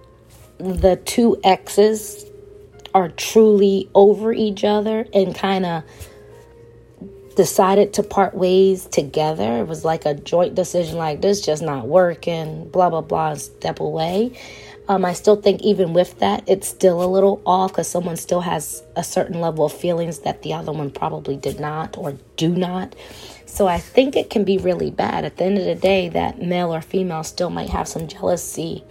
the 0.58 0.96
two 1.04 1.40
exes 1.42 2.24
are 2.94 3.08
truly 3.08 3.90
over 3.94 4.32
each 4.32 4.64
other 4.64 5.06
and 5.12 5.34
kind 5.34 5.66
of 5.66 5.82
decided 7.34 7.92
to 7.94 8.02
part 8.02 8.34
ways 8.34 8.86
together. 8.86 9.58
It 9.58 9.68
was 9.68 9.84
like 9.84 10.06
a 10.06 10.14
joint 10.14 10.54
decision, 10.54 10.96
like 10.96 11.20
this 11.20 11.40
just 11.40 11.62
not 11.62 11.86
working, 11.86 12.68
blah, 12.70 12.90
blah, 12.90 13.00
blah, 13.00 13.34
step 13.34 13.80
away. 13.80 14.38
Um, 14.86 15.04
I 15.04 15.14
still 15.14 15.36
think 15.36 15.62
even 15.62 15.94
with 15.94 16.18
that, 16.18 16.44
it's 16.46 16.68
still 16.68 17.02
a 17.02 17.06
little 17.08 17.40
off 17.46 17.72
because 17.72 17.88
someone 17.88 18.16
still 18.16 18.42
has 18.42 18.82
a 18.96 19.02
certain 19.02 19.40
level 19.40 19.64
of 19.64 19.72
feelings 19.72 20.20
that 20.20 20.42
the 20.42 20.52
other 20.52 20.72
one 20.72 20.90
probably 20.90 21.36
did 21.36 21.58
not 21.58 21.96
or 21.96 22.18
do 22.36 22.50
not. 22.50 22.94
So 23.46 23.66
I 23.66 23.78
think 23.78 24.14
it 24.14 24.30
can 24.30 24.44
be 24.44 24.58
really 24.58 24.90
bad. 24.90 25.24
At 25.24 25.36
the 25.38 25.44
end 25.44 25.58
of 25.58 25.64
the 25.64 25.74
day, 25.74 26.08
that 26.10 26.42
male 26.42 26.74
or 26.74 26.82
female 26.82 27.22
still 27.22 27.50
might 27.50 27.70
have 27.70 27.88
some 27.88 28.08
jealousy 28.08 28.84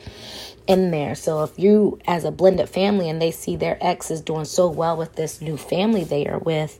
in 0.67 0.91
there. 0.91 1.15
So 1.15 1.43
if 1.43 1.59
you, 1.59 1.99
as 2.07 2.23
a 2.23 2.31
blended 2.31 2.69
family, 2.69 3.09
and 3.09 3.21
they 3.21 3.31
see 3.31 3.55
their 3.55 3.77
ex 3.81 4.09
is 4.09 4.21
doing 4.21 4.45
so 4.45 4.69
well 4.69 4.97
with 4.97 5.15
this 5.15 5.41
new 5.41 5.57
family 5.57 6.05
they 6.05 6.25
are 6.25 6.39
with, 6.39 6.79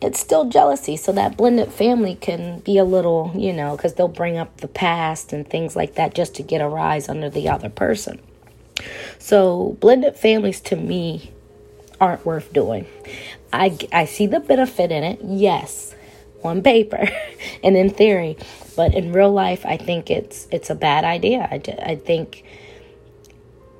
it's 0.00 0.18
still 0.18 0.46
jealousy. 0.46 0.96
So 0.96 1.12
that 1.12 1.36
blended 1.36 1.72
family 1.72 2.14
can 2.14 2.60
be 2.60 2.78
a 2.78 2.84
little, 2.84 3.32
you 3.34 3.52
know, 3.52 3.76
because 3.76 3.94
they'll 3.94 4.08
bring 4.08 4.38
up 4.38 4.58
the 4.58 4.68
past 4.68 5.32
and 5.32 5.48
things 5.48 5.76
like 5.76 5.94
that 5.96 6.14
just 6.14 6.34
to 6.36 6.42
get 6.42 6.60
a 6.60 6.68
rise 6.68 7.08
under 7.08 7.28
the 7.28 7.48
other 7.48 7.68
person. 7.68 8.20
So 9.18 9.76
blended 9.80 10.16
families 10.16 10.60
to 10.62 10.76
me 10.76 11.32
aren't 12.00 12.24
worth 12.24 12.52
doing. 12.52 12.86
I, 13.52 13.76
I 13.92 14.06
see 14.06 14.26
the 14.26 14.40
benefit 14.40 14.90
in 14.90 15.04
it, 15.04 15.20
yes, 15.22 15.94
on 16.42 16.62
paper 16.62 17.08
and 17.62 17.76
in 17.76 17.90
theory, 17.90 18.38
but 18.76 18.94
in 18.94 19.12
real 19.12 19.32
life, 19.32 19.66
I 19.66 19.76
think 19.76 20.10
it's 20.10 20.48
it's 20.50 20.70
a 20.70 20.74
bad 20.74 21.04
idea. 21.04 21.46
I, 21.50 21.60
I 21.82 21.96
think 21.96 22.44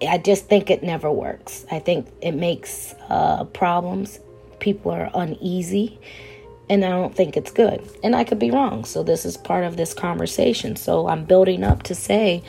I 0.07 0.19
just 0.19 0.47
think 0.47 0.71
it 0.71 0.83
never 0.83 1.11
works. 1.11 1.65
I 1.71 1.79
think 1.79 2.09
it 2.21 2.33
makes 2.33 2.95
uh, 3.09 3.45
problems 3.45 4.19
people 4.61 4.93
are 4.93 5.11
uneasy 5.15 5.99
and 6.71 6.85
I 6.85 6.91
don't 6.91 7.15
think 7.15 7.37
it's 7.37 7.51
good. 7.51 7.83
And 8.05 8.15
I 8.15 8.23
could 8.23 8.39
be 8.39 8.53
wrong. 8.53 8.85
So 8.85 9.03
this 9.03 9.25
is 9.25 9.37
part 9.37 9.65
of 9.65 9.77
this 9.77 9.93
conversation. 9.93 10.77
So 10.77 11.09
I'm 11.09 11.25
building 11.25 11.65
up 11.65 11.83
to 11.85 11.95
say 11.95 12.43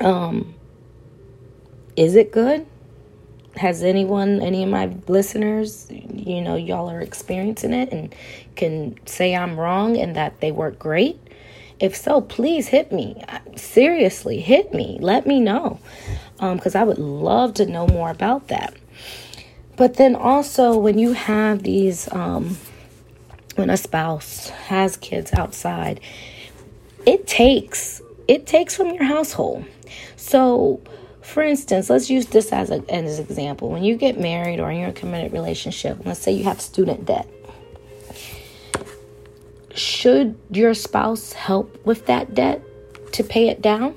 um 0.00 0.54
is 1.96 2.16
it 2.16 2.32
good? 2.32 2.66
Has 3.56 3.82
anyone 3.82 4.40
any 4.40 4.62
of 4.62 4.70
my 4.70 4.86
listeners, 5.06 5.86
you 5.90 6.40
know, 6.40 6.56
y'all 6.56 6.88
are 6.88 7.00
experiencing 7.00 7.74
it 7.74 7.92
and 7.92 8.14
can 8.56 8.96
say 9.06 9.36
I'm 9.36 9.60
wrong 9.60 9.98
and 9.98 10.16
that 10.16 10.40
they 10.40 10.50
work 10.50 10.78
great? 10.78 11.20
If 11.80 11.94
so, 11.94 12.22
please 12.22 12.68
hit 12.68 12.90
me. 12.90 13.22
Seriously, 13.54 14.40
hit 14.40 14.72
me. 14.72 14.98
Let 15.00 15.26
me 15.26 15.40
know. 15.40 15.78
Um, 16.40 16.58
cuz 16.58 16.74
I 16.74 16.84
would 16.84 16.98
love 16.98 17.54
to 17.54 17.66
know 17.66 17.86
more 17.86 18.10
about 18.10 18.48
that. 18.48 18.74
But 19.78 19.94
then 19.94 20.16
also, 20.16 20.76
when 20.76 20.98
you 20.98 21.12
have 21.12 21.62
these 21.62 22.12
um, 22.12 22.58
when 23.54 23.70
a 23.70 23.76
spouse 23.76 24.50
has 24.50 24.96
kids 24.96 25.32
outside, 25.32 26.00
it 27.06 27.26
takes 27.26 28.02
it 28.26 28.46
takes 28.46 28.76
from 28.76 28.88
your 28.88 29.04
household. 29.04 29.64
So, 30.16 30.80
for 31.22 31.42
instance, 31.42 31.88
let's 31.88 32.10
use 32.10 32.26
this 32.26 32.52
as, 32.52 32.70
a, 32.70 32.84
as 32.92 33.18
an 33.18 33.24
example. 33.24 33.70
When 33.70 33.84
you 33.84 33.96
get 33.96 34.18
married 34.18 34.60
or 34.60 34.70
you're 34.70 34.84
in 34.84 34.90
a 34.90 34.92
committed 34.92 35.32
relationship, 35.32 35.98
let's 36.04 36.20
say 36.20 36.32
you 36.32 36.44
have 36.44 36.60
student 36.60 37.06
debt. 37.06 37.28
Should 39.74 40.38
your 40.50 40.74
spouse 40.74 41.32
help 41.32 41.86
with 41.86 42.06
that 42.06 42.34
debt 42.34 42.62
to 43.12 43.24
pay 43.24 43.48
it 43.48 43.62
down? 43.62 43.94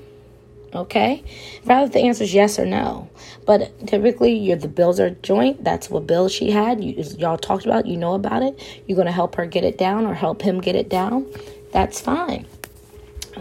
Okay. 0.72 1.24
Rather, 1.64 1.90
the 1.90 2.00
answer 2.00 2.24
is 2.24 2.32
yes 2.32 2.58
or 2.58 2.64
no. 2.66 3.10
But 3.44 3.86
typically, 3.86 4.34
you're, 4.34 4.56
the 4.56 4.68
bills 4.68 5.00
are 5.00 5.10
joint. 5.10 5.64
That's 5.64 5.90
what 5.90 6.06
bill 6.06 6.28
she 6.28 6.50
had. 6.50 6.82
You, 6.82 7.02
y'all 7.18 7.36
talked 7.36 7.64
about. 7.64 7.86
You 7.86 7.96
know 7.96 8.14
about 8.14 8.42
it. 8.42 8.82
You're 8.86 9.02
to 9.04 9.12
help 9.12 9.34
her 9.34 9.46
get 9.46 9.64
it 9.64 9.78
down 9.78 10.06
or 10.06 10.14
help 10.14 10.42
him 10.42 10.60
get 10.60 10.76
it 10.76 10.88
down. 10.88 11.26
That's 11.72 12.00
fine. 12.00 12.46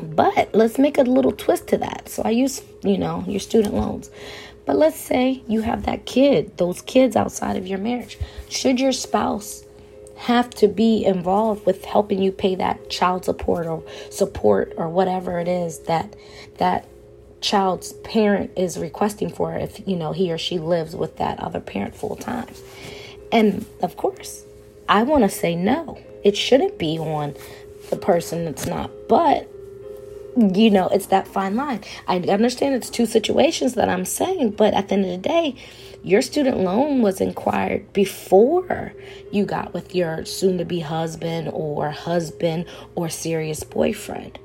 But 0.01 0.49
let's 0.53 0.77
make 0.77 0.97
a 0.97 1.03
little 1.03 1.31
twist 1.31 1.67
to 1.67 1.77
that. 1.79 2.09
So 2.09 2.23
I 2.23 2.31
use, 2.31 2.61
you 2.83 2.97
know, 2.97 3.23
your 3.27 3.39
student 3.39 3.75
loans. 3.75 4.09
But 4.65 4.77
let's 4.77 4.99
say 4.99 5.43
you 5.47 5.61
have 5.61 5.85
that 5.85 6.05
kid, 6.05 6.57
those 6.57 6.81
kids 6.81 7.15
outside 7.15 7.57
of 7.57 7.67
your 7.67 7.79
marriage. 7.79 8.17
Should 8.49 8.79
your 8.79 8.93
spouse 8.93 9.65
have 10.17 10.51
to 10.51 10.67
be 10.67 11.03
involved 11.03 11.65
with 11.65 11.83
helping 11.83 12.21
you 12.21 12.31
pay 12.31 12.55
that 12.55 12.89
child 12.89 13.25
support 13.25 13.65
or 13.65 13.83
support 14.11 14.71
or 14.77 14.87
whatever 14.87 15.39
it 15.39 15.47
is 15.47 15.79
that 15.79 16.15
that 16.57 16.87
child's 17.41 17.93
parent 17.93 18.51
is 18.55 18.77
requesting 18.77 19.29
for 19.29 19.55
if 19.55 19.85
you 19.87 19.95
know 19.95 20.13
he 20.13 20.31
or 20.31 20.37
she 20.37 20.59
lives 20.59 20.95
with 20.95 21.17
that 21.17 21.39
other 21.39 21.59
parent 21.59 21.95
full 21.95 22.15
time. 22.15 22.47
And 23.31 23.65
of 23.81 23.97
course, 23.97 24.45
I 24.87 25.03
want 25.03 25.23
to 25.23 25.29
say 25.29 25.55
no. 25.55 25.99
It 26.23 26.37
shouldn't 26.37 26.77
be 26.77 26.99
on 26.99 27.35
the 27.89 27.97
person 27.97 28.45
that's 28.45 28.67
not. 28.67 28.91
But 29.09 29.49
you 30.37 30.69
know, 30.69 30.87
it's 30.87 31.07
that 31.07 31.27
fine 31.27 31.55
line. 31.55 31.81
I 32.07 32.17
understand 32.19 32.75
it's 32.75 32.89
two 32.89 33.05
situations 33.05 33.73
that 33.73 33.89
I'm 33.89 34.05
saying, 34.05 34.51
but 34.51 34.73
at 34.73 34.87
the 34.87 34.95
end 34.95 35.05
of 35.05 35.11
the 35.11 35.17
day, 35.17 35.55
your 36.03 36.21
student 36.21 36.57
loan 36.57 37.01
was 37.01 37.19
inquired 37.19 37.91
before 37.93 38.93
you 39.31 39.45
got 39.45 39.73
with 39.73 39.93
your 39.93 40.25
soon 40.25 40.57
to 40.57 40.65
be 40.65 40.79
husband 40.79 41.49
or 41.51 41.91
husband 41.91 42.65
or 42.95 43.09
serious 43.09 43.63
boyfriend. 43.63 44.39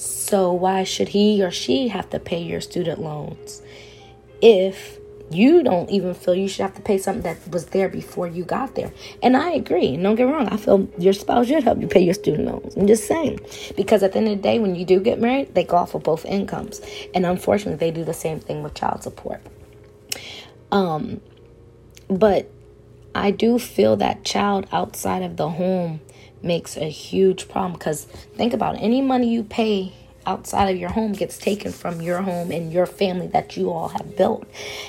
So, 0.00 0.54
why 0.54 0.84
should 0.84 1.08
he 1.08 1.42
or 1.42 1.50
she 1.50 1.88
have 1.88 2.08
to 2.08 2.18
pay 2.18 2.40
your 2.42 2.62
student 2.62 3.02
loans 3.02 3.60
if 4.40 4.98
you 5.30 5.62
don't 5.62 5.90
even 5.90 6.14
feel 6.14 6.34
you 6.34 6.48
should 6.48 6.62
have 6.62 6.74
to 6.76 6.80
pay 6.80 6.96
something 6.96 7.22
that 7.22 7.46
was 7.50 7.66
there 7.66 7.90
before 7.90 8.26
you 8.26 8.44
got 8.44 8.76
there? 8.76 8.94
And 9.22 9.36
I 9.36 9.50
agree. 9.50 9.94
Don't 9.98 10.14
get 10.14 10.24
wrong. 10.24 10.48
I 10.48 10.56
feel 10.56 10.88
your 10.96 11.12
spouse 11.12 11.48
should 11.48 11.64
help 11.64 11.82
you 11.82 11.86
pay 11.86 12.00
your 12.00 12.14
student 12.14 12.46
loans. 12.46 12.78
I'm 12.78 12.86
just 12.86 13.06
saying. 13.06 13.40
Because 13.76 14.02
at 14.02 14.12
the 14.12 14.18
end 14.20 14.28
of 14.28 14.36
the 14.38 14.42
day, 14.42 14.58
when 14.58 14.74
you 14.74 14.86
do 14.86 15.00
get 15.00 15.20
married, 15.20 15.54
they 15.54 15.64
go 15.64 15.76
off 15.76 15.94
of 15.94 16.02
both 16.02 16.24
incomes. 16.24 16.80
And 17.14 17.26
unfortunately, 17.26 17.76
they 17.76 17.94
do 17.94 18.02
the 18.02 18.14
same 18.14 18.40
thing 18.40 18.62
with 18.62 18.72
child 18.72 19.02
support. 19.02 19.42
Um, 20.72 21.20
but 22.08 22.50
I 23.14 23.32
do 23.32 23.58
feel 23.58 23.96
that 23.96 24.24
child 24.24 24.66
outside 24.72 25.22
of 25.22 25.36
the 25.36 25.50
home 25.50 26.00
makes 26.42 26.76
a 26.76 26.88
huge 26.88 27.48
problem 27.48 27.72
because 27.72 28.04
think 28.04 28.52
about 28.52 28.76
it, 28.76 28.78
any 28.78 29.02
money 29.02 29.28
you 29.32 29.42
pay 29.42 29.92
outside 30.26 30.70
of 30.70 30.76
your 30.76 30.90
home 30.90 31.12
gets 31.12 31.38
taken 31.38 31.72
from 31.72 32.00
your 32.00 32.22
home 32.22 32.50
and 32.50 32.72
your 32.72 32.86
family 32.86 33.26
that 33.28 33.56
you 33.56 33.70
all 33.70 33.88
have 33.88 34.16
built. 34.16 34.46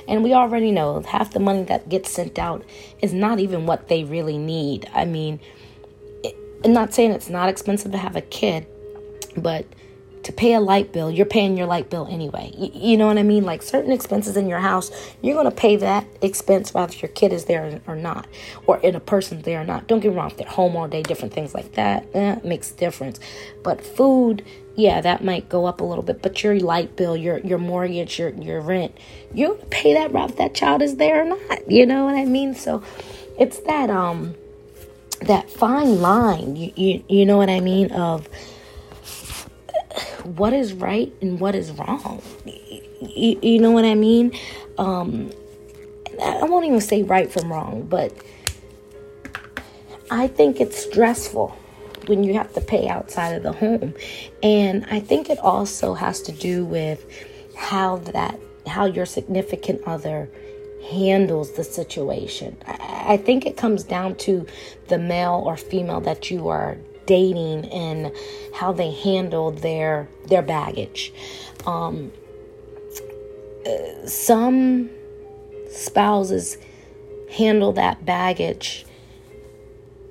And 0.08 0.24
we 0.24 0.34
already 0.34 0.72
know 0.72 1.01
half 1.01 1.31
the 1.31 1.39
money 1.39 1.63
that 1.63 1.89
gets 1.89 2.12
sent 2.12 2.38
out 2.38 2.63
is 3.01 3.13
not 3.13 3.39
even 3.39 3.65
what 3.65 3.87
they 3.87 4.03
really 4.03 4.37
need. 4.37 4.90
I 4.94 5.05
mean, 5.05 5.40
it, 6.24 6.35
I'm 6.64 6.74
not 6.74 6.94
saying 6.94 7.11
it's 7.11 7.29
not 7.29 7.50
expensive 7.50 7.92
to 7.92 7.98
have 7.98 8.16
a 8.16 8.22
kid, 8.22 8.68
but 9.37 9.66
to 10.24 10.31
pay 10.31 10.53
a 10.53 10.60
light 10.60 10.92
bill, 10.94 11.10
you're 11.10 11.25
paying 11.25 11.57
your 11.57 11.68
light 11.68 11.90
bill 11.90 12.07
anyway. 12.10 12.51
You, 12.57 12.72
you 12.74 12.98
know 12.98 13.07
what 13.07 13.18
I 13.18 13.24
mean? 13.24 13.44
Like 13.44 13.62
certain 13.62 13.92
expenses 13.92 14.38
in 14.38 14.48
your 14.48 14.60
house, 14.60 14.92
you're 15.22 15.34
going 15.36 15.50
to 15.50 15.55
pay 15.55 15.75
that 15.77 16.05
expense 16.22 16.74
whether 16.74 16.94
your 16.96 17.10
kid 17.10 17.34
is 17.34 17.46
there 17.46 17.81
or 17.88 17.96
not, 17.96 18.27
or 18.68 18.77
in 18.79 18.96
a 18.96 19.00
person 19.00 19.42
there 19.42 19.62
or 19.62 19.66
not. 19.66 19.88
Don't 19.88 20.00
get 20.00 20.12
me 20.12 20.18
wrong, 20.18 20.31
if 20.31 20.38
they're 20.38 20.48
home 20.48 20.75
all 20.75 20.88
day, 20.88 21.01
different 21.01 21.34
things 21.34 21.53
like 21.53 21.74
that, 21.74 22.05
eh, 22.14 22.38
makes 22.44 22.72
a 22.72 22.75
difference. 22.75 23.20
But 23.64 23.86
food, 23.86 24.46
yeah, 24.75 25.01
that 25.01 25.24
might 25.24 25.50
go 25.50 25.66
up 25.66 25.81
a 25.81 25.84
little 25.84 26.03
bit. 26.03 26.22
But 26.22 26.44
your 26.44 26.60
light 26.60 26.96
bill, 26.96 27.18
your 27.18 27.40
your 27.40 27.57
mortgage, 27.60 28.20
your 28.20 28.29
your 28.29 28.62
rent, 28.62 28.98
you 29.34 29.60
pay 29.70 29.94
that 29.94 30.12
whether 30.12 30.34
that 30.36 30.53
child 30.53 30.81
is 30.81 30.96
there 30.98 31.24
or 31.24 31.25
not. 31.25 31.70
You 31.70 31.86
know 31.86 32.05
what 32.05 32.16
I 32.16 32.25
mean? 32.25 32.55
So 32.55 32.84
it's 33.40 33.60
that 33.62 33.90
um 33.90 34.36
that 35.22 35.50
fine 35.50 36.01
line. 36.01 36.55
You 36.55 36.72
you, 36.75 37.03
you 37.10 37.25
know 37.25 37.38
what 37.38 37.50
I 37.50 37.60
mean 37.60 37.92
of 37.92 38.29
what 40.25 40.53
is 40.53 40.74
right 40.74 41.14
and 41.22 41.40
what 41.40 41.55
is 41.55 41.72
wrong. 41.72 42.22
You, 42.46 43.40
you 43.42 43.60
know 43.60 43.72
what 43.72 43.86
I 43.86 43.96
mean? 43.96 44.38
Um, 44.77 45.31
I 46.22 46.44
won't 46.44 46.66
even 46.66 46.81
say 46.81 47.03
right 47.03 47.31
from 47.31 47.51
wrong, 47.51 47.88
but 47.90 48.14
I 50.10 50.27
think 50.27 50.60
it's 50.60 50.77
stressful 50.77 51.57
when 52.07 52.24
you 52.24 52.34
have 52.34 52.53
to 52.53 52.62
pay 52.62 52.88
outside 52.88 53.34
of 53.34 53.44
the 53.44 53.53
home. 53.53 53.94
And 54.44 54.86
I 54.92 55.00
think 55.00 55.29
it 55.29 55.40
also 55.40 55.94
has 55.94 56.22
to 56.24 56.31
do 56.31 56.66
with 56.66 57.05
how 57.55 57.98
that 57.98 58.40
how 58.68 58.86
your 58.86 59.05
significant 59.05 59.81
other 59.86 60.29
handles 60.90 61.53
the 61.53 61.64
situation. 61.64 62.57
I, 62.68 63.14
I 63.14 63.18
think 63.18 63.46
it 63.46 63.57
comes 63.57 63.84
down 63.84 64.16
to 64.16 64.46
the 64.88 64.98
male 64.98 65.44
or 65.46 65.57
female 65.57 66.01
that 66.01 66.29
you 66.29 66.48
are 66.50 66.77
dating 67.05 67.66
and 67.66 68.11
how 68.53 68.72
they 68.72 68.92
handle 68.92 69.51
their 69.51 70.07
their 70.27 70.42
baggage. 70.42 71.11
Um, 71.66 72.11
some 74.05 74.90
spouses 75.70 76.57
handle 77.31 77.72
that 77.74 78.05
baggage 78.05 78.85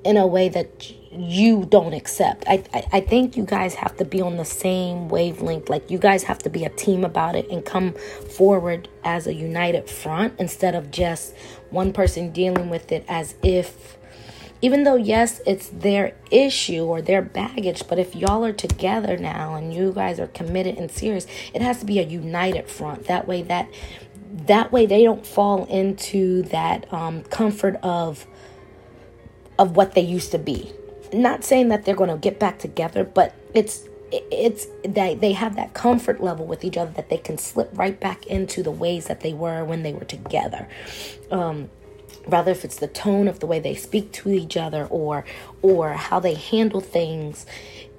in 0.03 0.17
a 0.17 0.25
way 0.25 0.49
that 0.49 0.91
you 1.11 1.65
don't 1.65 1.93
accept. 1.93 2.45
I, 2.47 2.63
I, 2.73 2.87
I 2.93 3.01
think 3.01 3.35
you 3.35 3.43
guys 3.43 3.75
have 3.75 3.97
to 3.97 4.05
be 4.05 4.21
on 4.21 4.37
the 4.37 4.45
same 4.45 5.09
wavelength. 5.09 5.69
Like 5.69 5.91
you 5.91 5.97
guys 5.97 6.23
have 6.23 6.39
to 6.39 6.49
be 6.49 6.65
a 6.65 6.69
team 6.69 7.03
about 7.03 7.35
it 7.35 7.49
and 7.49 7.65
come 7.65 7.93
forward 7.93 8.87
as 9.03 9.27
a 9.27 9.33
united 9.33 9.89
front 9.89 10.33
instead 10.39 10.73
of 10.73 10.89
just 10.89 11.35
one 11.69 11.93
person 11.93 12.31
dealing 12.31 12.69
with 12.69 12.91
it 12.91 13.05
as 13.07 13.35
if 13.43 13.97
even 14.61 14.83
though 14.83 14.95
yes 14.95 15.41
it's 15.45 15.69
their 15.69 16.15
issue 16.29 16.83
or 16.83 17.01
their 17.01 17.21
baggage 17.21 17.87
but 17.87 17.97
if 17.97 18.15
y'all 18.15 18.45
are 18.45 18.53
together 18.53 19.17
now 19.17 19.55
and 19.55 19.73
you 19.73 19.91
guys 19.91 20.19
are 20.19 20.27
committed 20.27 20.77
and 20.77 20.91
serious 20.91 21.25
it 21.53 21.61
has 21.61 21.79
to 21.79 21.85
be 21.85 21.99
a 21.99 22.03
united 22.03 22.67
front. 22.67 23.05
That 23.05 23.27
way 23.27 23.41
that 23.43 23.69
that 24.47 24.71
way 24.71 24.85
they 24.85 25.03
don't 25.03 25.25
fall 25.25 25.65
into 25.65 26.43
that 26.43 26.91
um, 26.93 27.23
comfort 27.23 27.77
of 27.83 28.25
of 29.59 29.75
what 29.75 29.93
they 29.93 30.01
used 30.01 30.31
to 30.31 30.39
be. 30.39 30.71
Not 31.13 31.43
saying 31.43 31.67
that 31.69 31.83
they're 31.85 31.95
going 31.95 32.09
to 32.09 32.17
get 32.17 32.39
back 32.39 32.59
together 32.59 33.03
but 33.03 33.35
it's 33.53 33.87
it's 34.11 34.67
that 34.83 35.21
they 35.21 35.31
have 35.31 35.55
that 35.55 35.73
comfort 35.73 36.21
level 36.21 36.45
with 36.45 36.65
each 36.65 36.75
other 36.75 36.91
that 36.91 37.09
they 37.09 37.17
can 37.17 37.37
slip 37.37 37.69
right 37.73 37.97
back 37.97 38.25
into 38.27 38.61
the 38.61 38.71
ways 38.71 39.05
that 39.05 39.21
they 39.21 39.33
were 39.33 39.63
when 39.63 39.83
they 39.83 39.93
were 39.93 40.03
together. 40.03 40.67
Um, 41.31 41.69
rather 42.27 42.51
if 42.51 42.63
it's 42.63 42.77
the 42.77 42.87
tone 42.87 43.27
of 43.27 43.39
the 43.39 43.47
way 43.47 43.59
they 43.59 43.75
speak 43.75 44.11
to 44.11 44.29
each 44.29 44.57
other 44.57 44.85
or 44.85 45.25
or 45.61 45.93
how 45.93 46.19
they 46.19 46.35
handle 46.35 46.81
things 46.81 47.45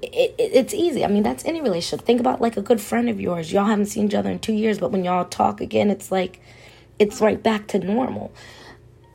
it, 0.03 0.35
it, 0.37 0.51
it's 0.53 0.75
easy. 0.75 1.05
I 1.05 1.09
mean 1.09 1.23
that's 1.23 1.45
any 1.45 1.61
relationship. 1.61 2.05
Think 2.05 2.21
about 2.21 2.41
like 2.41 2.57
a 2.57 2.63
good 2.63 2.81
friend 2.81 3.09
of 3.09 3.21
yours. 3.21 3.53
Y'all 3.53 3.67
haven't 3.67 3.87
seen 3.87 4.07
each 4.07 4.15
other 4.15 4.31
in 4.31 4.39
two 4.39 4.53
years 4.53 4.79
but 4.79 4.91
when 4.91 5.05
y'all 5.05 5.25
talk 5.25 5.61
again 5.61 5.91
it's 5.91 6.11
like 6.11 6.41
it's 6.99 7.21
right 7.21 7.43
back 7.43 7.69
to 7.69 7.79
normal. 7.79 8.33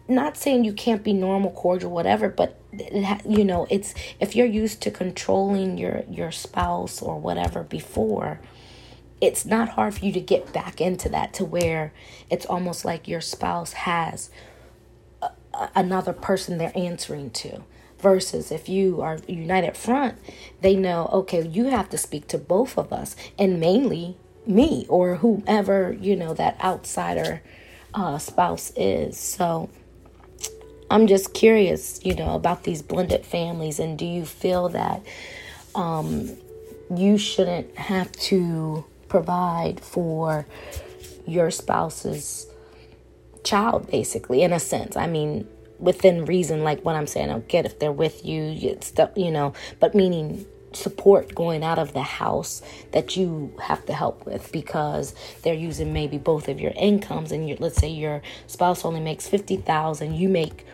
Not 0.07 0.37
saying 0.37 0.63
you 0.63 0.73
can't 0.73 1.03
be 1.03 1.13
normal 1.13 1.51
cordial 1.51 1.91
whatever 1.91 2.29
but 2.29 2.59
ha- 3.03 3.21
you 3.27 3.43
know 3.43 3.67
it's 3.69 3.93
if 4.19 4.35
you're 4.35 4.47
used 4.47 4.81
to 4.83 4.91
controlling 4.91 5.77
your 5.77 6.03
your 6.09 6.31
spouse 6.31 7.01
or 7.01 7.19
whatever 7.19 7.63
before 7.63 8.39
it's 9.19 9.45
not 9.45 9.69
hard 9.69 9.95
for 9.95 10.05
you 10.05 10.11
to 10.11 10.21
get 10.21 10.53
back 10.53 10.79
into 10.79 11.09
that 11.09 11.33
to 11.33 11.43
where 11.43 11.91
it's 12.29 12.45
almost 12.45 12.85
like 12.85 13.07
your 13.07 13.21
spouse 13.21 13.73
has 13.73 14.29
another 15.75 16.13
person 16.13 16.57
they're 16.57 16.71
answering 16.75 17.29
to 17.31 17.61
versus 17.99 18.51
if 18.51 18.69
you 18.69 19.01
are 19.01 19.17
united 19.27 19.75
front 19.75 20.17
they 20.61 20.75
know 20.75 21.09
okay 21.11 21.45
you 21.45 21.65
have 21.65 21.89
to 21.89 21.97
speak 21.97 22.27
to 22.27 22.37
both 22.37 22.77
of 22.77 22.93
us 22.93 23.15
and 23.39 23.59
mainly 23.59 24.17
me 24.45 24.85
or 24.87 25.15
whomever 25.17 25.97
you 25.99 26.15
know 26.15 26.33
that 26.33 26.59
outsider 26.63 27.41
uh, 27.93 28.17
spouse 28.17 28.71
is. 28.75 29.17
So 29.17 29.69
i'm 30.89 31.07
just 31.07 31.33
curious 31.33 31.99
you 32.03 32.15
know 32.15 32.35
about 32.35 32.63
these 32.63 32.81
blended 32.81 33.25
families 33.25 33.79
and 33.79 33.97
do 33.97 34.05
you 34.05 34.25
feel 34.25 34.69
that 34.69 35.01
um, 35.75 36.29
you 36.95 37.17
shouldn't 37.17 37.75
have 37.77 38.11
to 38.13 38.85
provide 39.09 39.79
for 39.79 40.45
your 41.25 41.51
spouse's 41.51 42.47
child, 43.47 43.89
basically, 43.89 44.41
in 44.43 44.51
a 44.51 44.59
sense. 44.59 44.97
I 44.97 45.07
mean, 45.07 45.47
within 45.79 46.25
reason, 46.25 46.63
like 46.63 46.83
what 46.83 46.95
I'm 46.95 47.07
saying. 47.07 47.29
I 47.29 47.39
get 47.39 47.65
if 47.65 47.79
they're 47.79 47.91
with 47.91 48.25
you, 48.25 48.43
you 48.43 48.77
stuff, 48.81 49.11
you 49.15 49.31
know, 49.31 49.53
but 49.79 49.95
meaning 49.95 50.45
support 50.73 51.33
going 51.33 51.63
out 51.63 51.79
of 51.79 51.93
the 51.93 52.01
house 52.01 52.61
that 52.91 53.15
you 53.15 53.53
have 53.63 53.85
to 53.85 53.93
help 53.93 54.25
with 54.25 54.51
because 54.51 55.15
they're 55.41 55.53
using 55.53 55.93
maybe 55.93 56.17
both 56.17 56.49
of 56.49 56.59
your 56.59 56.73
incomes 56.75 57.31
and 57.31 57.59
let's 57.59 57.77
say 57.77 57.87
your 57.87 58.21
spouse 58.47 58.83
only 58.83 58.99
makes 58.99 59.27
50,000 59.27 60.13
you 60.13 60.27
make 60.27 60.65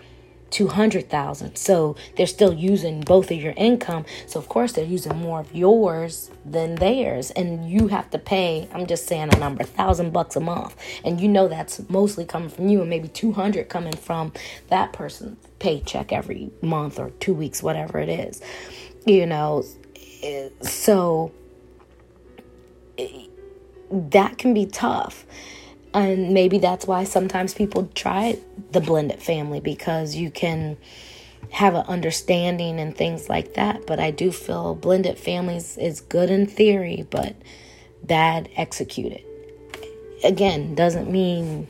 200,000. 0.54 1.56
So 1.56 1.96
they're 2.16 2.28
still 2.28 2.54
using 2.54 3.02
both 3.02 3.32
of 3.32 3.38
your 3.42 3.54
income. 3.58 4.06
So 4.28 4.40
of 4.40 4.48
course 4.48 4.74
they're 4.74 4.86
using 4.86 5.16
more 5.18 5.40
of 5.40 5.54
yours 5.54 6.30
than 6.46 6.76
theirs 6.76 7.32
and 7.32 7.68
you 7.70 7.88
have 7.88 8.12
to 8.12 8.20
pay, 8.20 8.70
I'm 8.72 8.86
just 8.86 9.08
saying 9.08 9.34
a 9.34 9.40
number, 9.40 9.64
1000 9.64 10.14
bucks 10.14 10.36
a 10.36 10.40
month. 10.40 10.76
And 11.04 11.20
you 11.20 11.28
know 11.28 11.48
that's 11.48 11.82
mostly 11.90 12.24
coming 12.24 12.50
from 12.50 12.70
you 12.70 12.82
and 12.82 12.90
maybe 12.90 13.08
200 13.08 13.68
coming 13.68 13.96
from 13.98 14.32
that 14.70 14.94
person's 14.94 15.38
paycheck 15.58 16.14
every 16.14 16.52
month 16.62 17.00
or 17.00 17.10
2 17.10 17.34
weeks 17.34 17.64
whatever 17.64 17.98
it 17.98 18.10
is. 18.10 18.40
You 19.08 19.26
know, 19.26 19.64
so 20.62 21.32
eh, 23.00 23.26
that 23.90 24.38
can 24.38 24.54
be 24.54 24.68
tough 24.68 25.26
and 25.94 26.34
maybe 26.34 26.58
that's 26.58 26.88
why 26.88 27.04
sometimes 27.04 27.54
people 27.54 27.90
try 27.94 28.38
the 28.72 28.82
blended 28.82 29.22
family 29.22 29.60
because 29.60 30.16
you 30.16 30.32
can 30.32 30.78
have 31.52 31.76
an 31.76 31.86
understanding 31.88 32.80
and 32.80 32.98
things 32.98 33.30
like 33.30 33.54
that. 33.54 33.86
But 33.86 34.00
i 34.00 34.12
do 34.12 34.32
feel 34.32 34.76
blended 34.76 35.18
families 35.20 35.78
is 35.78 36.02
good 36.02 36.30
in 36.30 36.48
theory 36.48 37.06
but 37.10 37.36
bad 38.04 38.50
executed. 38.56 39.24
Again 40.24 40.76
doesn't 40.76 41.12
mean 41.12 41.68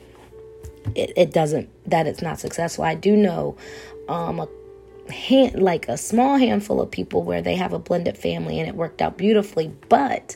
it, 0.94 1.12
it 1.16 1.32
doesn't 1.32 1.68
that 1.88 2.06
it's 2.06 2.22
not 2.22 2.40
successful. 2.40 2.84
I 2.84 2.94
do 2.94 3.16
know 3.16 3.56
um 4.08 4.40
a 4.40 4.48
hand 5.12 5.62
like 5.62 5.86
a 5.88 5.98
small 5.98 6.38
handful 6.38 6.80
of 6.80 6.90
people 6.90 7.22
where 7.22 7.42
they 7.42 7.56
have 7.56 7.72
a 7.74 7.78
blended 7.78 8.16
family 8.16 8.58
and 8.58 8.68
it 8.68 8.74
worked 8.74 9.02
out 9.02 9.18
beautifully 9.18 9.70
but 9.90 10.34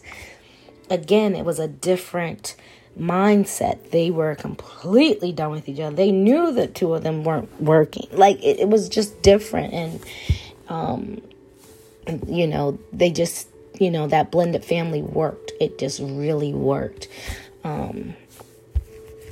again 0.91 1.35
it 1.35 1.43
was 1.43 1.59
a 1.59 1.67
different 1.67 2.55
mindset. 2.99 3.91
They 3.91 4.11
were 4.11 4.35
completely 4.35 5.33
done 5.33 5.51
with 5.51 5.69
each 5.69 5.81
other. 5.81 5.95
They 5.95 6.13
knew 6.13 6.53
the 6.53 6.67
two 6.67 6.95
of 6.95 7.03
them 7.03 7.25
weren't 7.25 7.61
working. 7.61 8.09
Like 8.13 8.43
it, 8.43 8.61
it 8.61 8.69
was 8.69 8.89
just 8.89 9.23
different. 9.23 9.73
And, 9.73 10.05
um, 10.69 11.23
you 12.27 12.47
know, 12.47 12.79
they 12.93 13.11
just, 13.11 13.49
you 13.79 13.91
know, 13.91 14.07
that 14.09 14.31
blended 14.31 14.65
family 14.65 15.03
worked. 15.03 15.53
It 15.61 15.79
just 15.79 16.01
really 16.01 16.53
worked. 16.53 17.09
Um, 17.65 18.15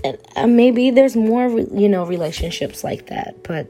and 0.04 0.18
uh, 0.36 0.46
maybe 0.46 0.90
there's 0.90 1.16
more, 1.16 1.48
you 1.48 1.88
know, 1.88 2.04
relationships 2.04 2.84
like 2.84 3.06
that, 3.06 3.42
but 3.42 3.68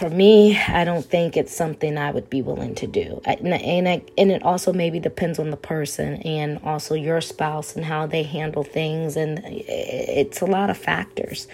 for 0.00 0.08
me, 0.08 0.58
I 0.58 0.84
don't 0.84 1.04
think 1.04 1.36
it's 1.36 1.54
something 1.54 1.98
I 1.98 2.10
would 2.10 2.30
be 2.30 2.40
willing 2.40 2.74
to 2.76 2.86
do. 2.86 3.20
And, 3.26 3.48
and, 3.52 3.86
I, 3.86 4.02
and 4.16 4.32
it 4.32 4.42
also 4.42 4.72
maybe 4.72 4.98
depends 4.98 5.38
on 5.38 5.50
the 5.50 5.58
person 5.58 6.14
and 6.22 6.58
also 6.64 6.94
your 6.94 7.20
spouse 7.20 7.76
and 7.76 7.84
how 7.84 8.06
they 8.06 8.22
handle 8.22 8.64
things. 8.64 9.14
And 9.14 9.40
it's 9.44 10.40
a 10.40 10.46
lot 10.46 10.70
of 10.70 10.78
factors. 10.78 11.46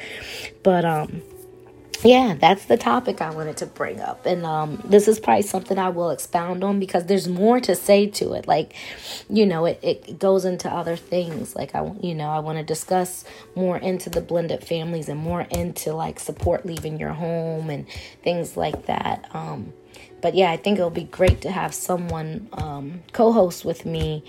But, 0.62 0.85
um, 0.85 1.22
yeah, 2.04 2.37
that's 2.38 2.66
the 2.66 2.76
topic 2.76 3.20
I 3.20 3.30
wanted 3.30 3.59
to 3.59 3.66
bring 3.66 4.00
up. 4.00 4.26
And 4.26 4.44
um, 4.44 4.82
this 4.85 5.09
is 5.09 5.20
probably 5.20 5.42
something 5.42 5.78
I 5.78 5.88
will 5.88 6.11
expound 6.11 6.64
on 6.64 6.80
because 6.80 7.06
there's 7.06 7.28
more 7.28 7.61
to 7.61 7.74
say 7.74 8.06
to 8.09 8.32
it. 8.35 8.46
Like, 8.48 8.74
you 9.28 9.46
know, 9.46 9.66
it, 9.66 9.78
it 9.82 10.18
goes 10.18 10.44
into 10.44 10.70
other 10.70 10.96
things. 10.96 11.54
Like, 11.56 11.74
I, 11.74 11.90
you 12.00 12.14
know, 12.14 12.28
I 12.28 12.40
want 12.40 12.59
to 12.59 12.64
discuss 12.64 13.24
more 13.54 13.78
into 13.78 14.11
the 14.11 14.20
blended 14.20 14.64
families 14.64 15.09
and 15.09 15.20
more 15.20 15.42
into 15.42 15.92
like 15.92 16.18
support 16.18 16.66
leaving 16.66 16.98
your 16.98 17.12
home 17.12 17.70
and 17.70 17.87
things 18.22 18.56
like 18.56 18.87
that. 18.87 19.28
Um, 19.35 19.72
but 20.20 20.35
yeah, 20.35 20.50
I 20.50 20.56
think 20.56 20.78
it'll 20.78 20.90
be 20.90 21.04
great 21.04 21.42
to 21.42 21.50
have 21.50 21.74
someone 21.74 22.48
um, 22.52 23.02
co 23.12 23.32
host 23.32 23.64
with 23.64 23.87
me 23.87 24.24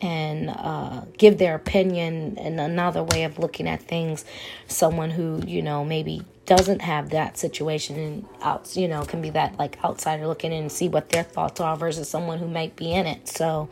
and 0.00 0.50
uh, 0.50 1.02
give 1.18 1.38
their 1.38 1.54
opinion 1.54 2.36
and 2.38 2.60
another 2.60 3.02
way 3.04 3.24
of 3.24 3.38
looking 3.38 3.68
at 3.68 3.82
things. 3.82 4.24
Someone 4.66 5.10
who, 5.10 5.42
you 5.46 5.62
know, 5.62 5.84
maybe 5.84 6.22
doesn't 6.44 6.82
have 6.82 7.10
that 7.10 7.38
situation 7.38 7.96
and 7.96 8.26
out 8.42 8.74
you 8.76 8.88
know 8.88 9.04
can 9.04 9.22
be 9.22 9.30
that 9.30 9.56
like 9.58 9.82
outsider 9.84 10.26
looking 10.26 10.52
in 10.52 10.62
and 10.62 10.72
see 10.72 10.88
what 10.88 11.08
their 11.10 11.22
thoughts 11.22 11.60
are 11.60 11.76
versus 11.76 12.08
someone 12.08 12.38
who 12.38 12.48
might 12.48 12.74
be 12.74 12.92
in 12.92 13.06
it. 13.06 13.28
So 13.28 13.68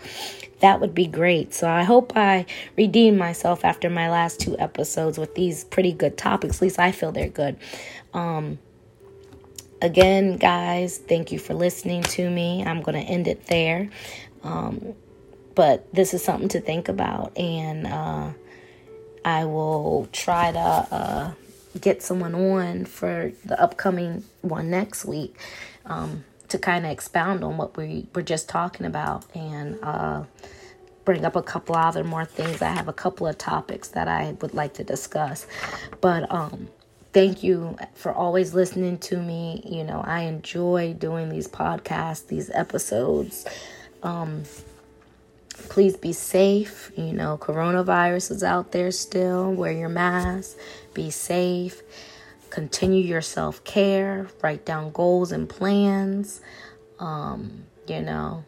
that 0.61 0.81
would 0.81 0.95
be 0.95 1.07
great. 1.07 1.53
So 1.53 1.69
i 1.69 1.83
hope 1.83 2.13
i 2.17 2.47
redeem 2.77 3.17
myself 3.17 3.65
after 3.65 3.91
my 3.91 4.09
last 4.09 4.41
two 4.41 4.57
episodes 4.59 5.19
with 5.19 5.35
these 5.35 5.65
pretty 5.65 5.93
good 5.93 6.17
topics. 6.17 6.57
At 6.57 6.63
least 6.63 6.79
i 6.79 6.93
feel 6.93 7.11
they're 7.13 7.29
good. 7.29 7.57
Um 8.15 8.59
again 9.83 10.37
guys 10.37 10.99
thank 10.99 11.33
you 11.33 11.39
for 11.39 11.55
listening 11.55 12.03
to 12.03 12.31
me. 12.31 12.65
I'm 12.65 12.83
to 12.85 12.99
end 12.99 13.27
it 13.27 13.47
there. 13.47 13.91
Um 14.45 14.95
but 15.57 15.93
this 15.93 16.15
is 16.15 16.23
something 16.23 16.49
to 16.51 16.61
think 16.61 16.89
about. 16.89 17.37
And 17.37 17.87
uh 17.89 18.33
I 19.25 19.45
will 19.45 20.09
try 20.13 20.51
to 20.53 20.59
uh, 20.59 21.33
get 21.79 22.03
someone 22.03 22.35
on 22.35 22.85
for 22.85 23.33
the 23.45 23.61
upcoming 23.61 24.25
one 24.43 24.71
next 24.71 25.05
week 25.05 25.37
um, 25.87 26.25
to 26.49 26.59
kind 26.59 26.85
of 26.85 26.91
expound 26.91 27.45
on 27.45 27.57
what 27.57 27.77
we 27.77 28.07
were 28.15 28.23
just 28.23 28.49
talking 28.49 28.87
about 28.87 29.25
and 29.35 29.79
uh, 29.83 30.25
bring 31.05 31.25
up 31.25 31.37
a 31.37 31.43
couple 31.43 31.77
other 31.77 32.05
more 32.05 32.25
things. 32.25 32.61
I 32.63 32.71
have 32.71 32.89
a 32.89 32.93
couple 32.93 33.27
of 33.27 33.39
topics 33.39 33.89
that 33.89 34.09
I 34.09 34.37
would 34.41 34.55
like 34.55 34.75
to 34.75 34.85
discuss. 34.85 35.47
But 36.01 36.31
um, 36.33 36.69
thank 37.13 37.43
you 37.43 37.77
for 37.95 38.13
always 38.13 38.55
listening 38.55 38.99
to 38.99 39.17
me. 39.17 39.63
You 39.65 39.85
know, 39.85 40.03
I 40.05 40.23
enjoy 40.23 40.95
doing 40.95 41.29
these 41.29 41.49
podcasts, 41.49 42.27
these 42.27 42.51
episodes. 42.51 43.47
Um, 44.03 44.45
please 45.69 45.97
be 45.97 46.13
safe. 46.13 46.91
You 46.97 47.13
know, 47.13 47.39
coronavirus 47.39 48.31
is 48.31 48.43
out 48.43 48.73
there 48.73 48.91
still. 48.91 49.53
Wear 49.53 49.73
your 49.73 49.89
mask 49.89 50.57
be 50.95 51.11
safe, 51.11 51.83
continue 52.51 53.03
your 53.03 53.21
self 53.21 53.63
care, 53.65 54.29
write 54.43 54.65
down 54.65 54.91
goals 54.93 55.33
and 55.33 55.49
plans, 55.49 56.41
um, 56.99 57.65
you 57.87 58.01
know, 58.01 58.45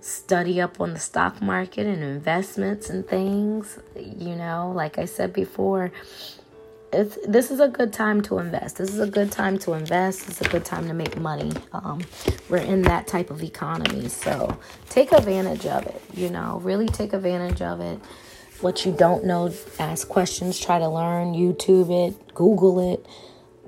study 0.00 0.60
up 0.60 0.80
on 0.80 0.92
the 0.92 1.00
stock 1.00 1.40
market 1.42 1.86
and 1.86 2.02
investments 2.02 2.90
and 2.90 3.06
things. 3.06 3.78
You 3.96 4.36
know, 4.36 4.72
like 4.74 4.98
I 4.98 5.04
said 5.04 5.32
before, 5.32 5.92
it's, 6.94 7.18
this 7.26 7.50
is 7.50 7.60
a 7.60 7.68
good 7.68 7.92
time 7.92 8.22
to 8.22 8.38
invest. 8.38 8.78
This 8.78 8.90
is 8.90 9.00
a 9.00 9.06
good 9.06 9.30
time 9.32 9.58
to 9.60 9.72
invest. 9.72 10.28
It's 10.28 10.40
a 10.40 10.48
good 10.48 10.64
time 10.64 10.86
to 10.88 10.94
make 10.94 11.18
money. 11.18 11.52
Um, 11.72 12.02
we're 12.48 12.58
in 12.58 12.82
that 12.82 13.06
type 13.06 13.30
of 13.30 13.42
economy. 13.42 14.08
So 14.08 14.56
take 14.88 15.12
advantage 15.12 15.66
of 15.66 15.86
it. 15.86 16.00
You 16.14 16.30
know, 16.30 16.60
really 16.62 16.86
take 16.86 17.12
advantage 17.12 17.60
of 17.60 17.80
it. 17.80 17.98
What 18.60 18.86
you 18.86 18.92
don't 18.92 19.24
know, 19.24 19.52
ask 19.78 20.08
questions, 20.08 20.58
try 20.58 20.78
to 20.78 20.88
learn, 20.88 21.34
YouTube 21.34 21.90
it, 21.90 22.34
Google 22.34 22.92
it, 22.92 23.04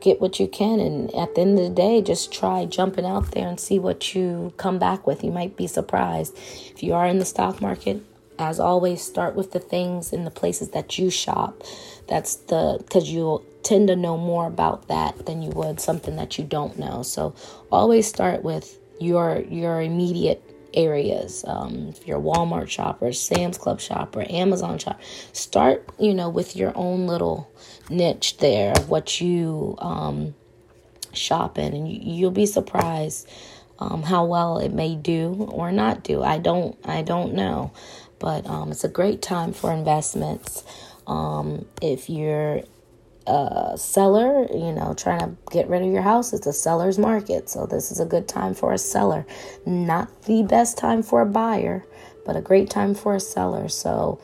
get 0.00 0.20
what 0.20 0.38
you 0.38 0.46
can. 0.46 0.80
And 0.80 1.14
at 1.14 1.34
the 1.34 1.40
end 1.42 1.58
of 1.58 1.64
the 1.64 1.74
day, 1.74 2.00
just 2.00 2.32
try 2.32 2.64
jumping 2.64 3.04
out 3.04 3.32
there 3.32 3.48
and 3.48 3.58
see 3.58 3.78
what 3.78 4.14
you 4.14 4.54
come 4.56 4.78
back 4.78 5.06
with. 5.06 5.24
You 5.24 5.32
might 5.32 5.56
be 5.56 5.66
surprised. 5.66 6.36
If 6.36 6.82
you 6.82 6.94
are 6.94 7.06
in 7.06 7.18
the 7.18 7.24
stock 7.24 7.60
market, 7.60 8.02
as 8.38 8.60
always, 8.60 9.02
start 9.02 9.34
with 9.34 9.52
the 9.52 9.60
things 9.60 10.12
in 10.12 10.24
the 10.24 10.30
places 10.30 10.70
that 10.70 10.98
you 10.98 11.10
shop. 11.10 11.62
That's 12.08 12.36
the 12.36 12.78
because 12.78 13.10
you'll 13.10 13.44
tend 13.62 13.88
to 13.88 13.96
know 13.96 14.16
more 14.16 14.46
about 14.46 14.88
that 14.88 15.26
than 15.26 15.42
you 15.42 15.50
would 15.50 15.80
something 15.80 16.16
that 16.16 16.38
you 16.38 16.44
don't 16.44 16.78
know. 16.78 17.02
So 17.02 17.34
always 17.70 18.06
start 18.06 18.42
with 18.42 18.78
your 19.00 19.40
your 19.48 19.80
immediate 19.82 20.42
areas. 20.76 21.44
Um, 21.46 21.88
if 21.88 22.06
you're 22.06 22.18
a 22.18 22.22
Walmart 22.22 22.68
shopper, 22.68 23.12
Sam's 23.12 23.58
Club 23.58 23.80
shopper, 23.80 24.24
Amazon 24.28 24.78
shopper, 24.78 25.00
start, 25.32 25.88
you 25.98 26.14
know, 26.14 26.28
with 26.28 26.54
your 26.54 26.72
own 26.76 27.06
little 27.06 27.50
niche 27.88 28.36
there 28.38 28.72
of 28.72 28.88
what 28.88 29.20
you 29.20 29.76
um, 29.78 30.34
shop 31.12 31.58
in, 31.58 31.72
and 31.72 31.88
you, 31.88 32.26
will 32.26 32.30
be 32.30 32.46
surprised 32.46 33.28
um, 33.78 34.02
how 34.02 34.24
well 34.24 34.58
it 34.58 34.72
may 34.72 34.94
do 34.94 35.48
or 35.50 35.72
not 35.72 36.04
do. 36.04 36.22
I 36.22 36.38
don't, 36.38 36.76
I 36.84 37.02
don't 37.02 37.34
know, 37.34 37.72
but 38.18 38.46
um, 38.46 38.70
it's 38.70 38.84
a 38.84 38.88
great 38.88 39.22
time 39.22 39.52
for 39.52 39.72
investments. 39.72 40.62
Um, 41.06 41.66
if 41.80 42.10
you're 42.10 42.62
a 43.26 43.74
seller, 43.76 44.46
you 44.52 44.72
know, 44.72 44.94
trying 44.96 45.20
to 45.20 45.36
get 45.50 45.68
rid 45.68 45.82
of 45.82 45.92
your 45.92 46.02
house, 46.02 46.32
it's 46.32 46.46
a 46.46 46.52
seller's 46.52 46.98
market. 46.98 47.48
So 47.48 47.66
this 47.66 47.90
is 47.90 48.00
a 48.00 48.06
good 48.06 48.28
time 48.28 48.54
for 48.54 48.72
a 48.72 48.78
seller. 48.78 49.26
Not 49.64 50.22
the 50.22 50.42
best 50.42 50.78
time 50.78 51.02
for 51.02 51.20
a 51.20 51.26
buyer, 51.26 51.84
but 52.24 52.36
a 52.36 52.40
great 52.40 52.70
time 52.70 52.94
for 52.94 53.14
a 53.14 53.20
seller. 53.20 53.68
So, 53.68 54.20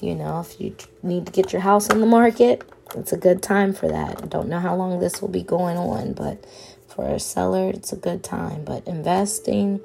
you 0.00 0.14
know, 0.14 0.40
if 0.40 0.60
you 0.60 0.76
need 1.02 1.26
to 1.26 1.32
get 1.32 1.52
your 1.52 1.62
house 1.62 1.90
on 1.90 2.00
the 2.00 2.06
market, 2.06 2.64
it's 2.94 3.12
a 3.12 3.18
good 3.18 3.42
time 3.42 3.74
for 3.74 3.88
that. 3.88 4.22
I 4.22 4.26
don't 4.26 4.48
know 4.48 4.60
how 4.60 4.74
long 4.74 5.00
this 5.00 5.20
will 5.20 5.28
be 5.28 5.42
going 5.42 5.76
on, 5.76 6.12
but 6.12 6.44
for 6.88 7.06
a 7.06 7.20
seller, 7.20 7.70
it's 7.70 7.92
a 7.92 7.96
good 7.96 8.22
time. 8.22 8.64
But 8.64 8.86
investing 8.86 9.80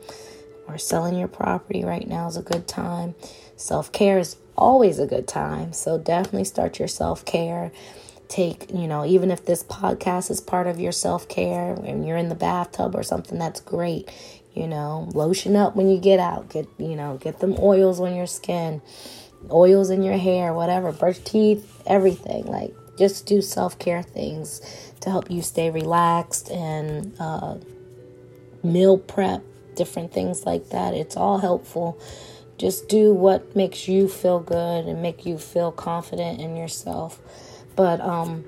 or 0.67 0.77
selling 0.77 1.17
your 1.17 1.27
property 1.27 1.83
right 1.83 2.07
now 2.07 2.27
is 2.27 2.37
a 2.37 2.41
good 2.41 2.67
time. 2.67 3.15
Self 3.57 3.91
care 3.91 4.19
is 4.19 4.35
always 4.57 4.99
a 4.99 5.07
good 5.07 5.27
time. 5.27 5.73
So 5.73 5.97
definitely 5.97 6.45
start 6.45 6.79
your 6.79 6.87
self 6.87 7.25
care 7.25 7.71
take, 8.31 8.71
you 8.71 8.87
know, 8.87 9.05
even 9.05 9.29
if 9.29 9.45
this 9.45 9.63
podcast 9.63 10.31
is 10.31 10.39
part 10.39 10.65
of 10.65 10.79
your 10.79 10.93
self 10.93 11.27
care 11.27 11.73
and 11.73 12.07
you're 12.07 12.17
in 12.17 12.29
the 12.29 12.35
bathtub 12.35 12.95
or 12.95 13.03
something, 13.03 13.37
that's 13.37 13.59
great. 13.59 14.09
You 14.53 14.67
know, 14.67 15.09
lotion 15.13 15.55
up 15.55 15.75
when 15.75 15.89
you 15.89 15.99
get 15.99 16.19
out. 16.19 16.49
Get, 16.49 16.67
you 16.77 16.95
know, 16.95 17.17
get 17.17 17.39
them 17.39 17.55
oils 17.59 17.99
on 17.99 18.15
your 18.15 18.27
skin, 18.27 18.81
oils 19.51 19.89
in 19.89 20.01
your 20.01 20.17
hair, 20.17 20.53
whatever, 20.53 20.91
brush 20.91 21.19
teeth, 21.19 21.83
everything. 21.85 22.45
Like, 22.45 22.73
just 22.97 23.25
do 23.25 23.41
self 23.41 23.77
care 23.77 24.01
things 24.01 24.61
to 25.01 25.09
help 25.09 25.29
you 25.29 25.41
stay 25.41 25.69
relaxed 25.69 26.49
and 26.49 27.13
uh, 27.19 27.57
meal 28.63 28.97
prep, 28.97 29.43
different 29.75 30.13
things 30.13 30.45
like 30.45 30.69
that. 30.69 30.93
It's 30.93 31.17
all 31.17 31.37
helpful. 31.37 31.99
Just 32.61 32.87
do 32.87 33.11
what 33.11 33.55
makes 33.55 33.87
you 33.87 34.07
feel 34.07 34.39
good 34.39 34.85
and 34.85 35.01
make 35.01 35.25
you 35.25 35.39
feel 35.39 35.71
confident 35.71 36.39
in 36.39 36.55
yourself. 36.55 37.19
But 37.75 37.99
um, 38.01 38.45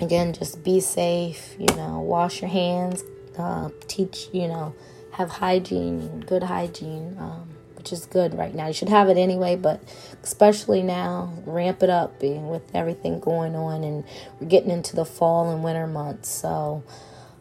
again, 0.00 0.32
just 0.32 0.64
be 0.64 0.80
safe. 0.80 1.54
You 1.56 1.72
know, 1.76 2.00
wash 2.00 2.42
your 2.42 2.50
hands. 2.50 3.04
Uh, 3.38 3.70
teach. 3.86 4.28
You 4.32 4.48
know, 4.48 4.74
have 5.12 5.30
hygiene, 5.30 6.18
good 6.26 6.42
hygiene, 6.42 7.16
um, 7.20 7.48
which 7.76 7.92
is 7.92 8.06
good 8.06 8.34
right 8.34 8.52
now. 8.52 8.66
You 8.66 8.72
should 8.72 8.88
have 8.88 9.08
it 9.08 9.16
anyway, 9.16 9.54
but 9.54 9.80
especially 10.24 10.82
now, 10.82 11.32
ramp 11.46 11.84
it 11.84 11.90
up 11.90 12.18
being 12.18 12.48
with 12.48 12.62
everything 12.74 13.20
going 13.20 13.54
on, 13.54 13.84
and 13.84 14.02
we're 14.40 14.48
getting 14.48 14.72
into 14.72 14.96
the 14.96 15.04
fall 15.04 15.52
and 15.52 15.62
winter 15.62 15.86
months. 15.86 16.28
So, 16.28 16.82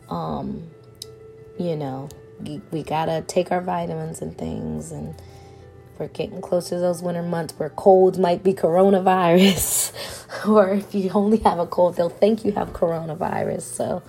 um, 0.10 0.70
you 1.58 1.76
know, 1.76 2.08
we, 2.40 2.62
we 2.70 2.84
gotta 2.84 3.24
take 3.26 3.52
our 3.52 3.62
vitamins 3.62 4.22
and 4.22 4.38
things 4.38 4.92
and 4.92 5.16
we're 5.98 6.08
getting 6.08 6.42
close 6.42 6.70
to 6.70 6.80
those 6.80 7.02
winter 7.02 7.22
months 7.22 7.54
where 7.58 7.70
colds 7.70 8.18
might 8.18 8.44
be 8.44 8.54
coronavirus. 8.54 9.94
or 10.48 10.72
if 10.72 10.94
you 10.96 11.12
only 11.14 11.38
have 11.38 11.60
a 11.60 11.68
cold, 11.68 11.96
they'll 11.96 12.10
think 12.10 12.44
you 12.44 12.52
have 12.54 12.74
coronavirus. 12.74 13.62
So, 13.62 14.04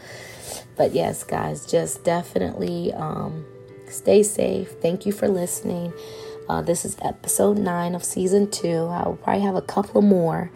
but 0.76 0.92
yes, 0.92 1.24
guys, 1.24 1.66
just 1.66 2.04
definitely 2.04 2.92
um, 2.94 3.44
stay 3.88 4.22
safe. 4.22 4.70
Thank 4.80 5.06
you 5.06 5.12
for 5.12 5.28
listening. 5.28 5.92
Uh, 6.48 6.62
this 6.62 6.84
is 6.84 6.96
episode 7.02 7.58
nine 7.58 7.94
of 7.94 8.04
season 8.04 8.50
two. 8.50 8.86
I 8.90 9.06
will 9.06 9.16
probably 9.16 9.42
have 9.42 9.56
a 9.56 9.62
couple 9.62 10.02
more, 10.02 10.50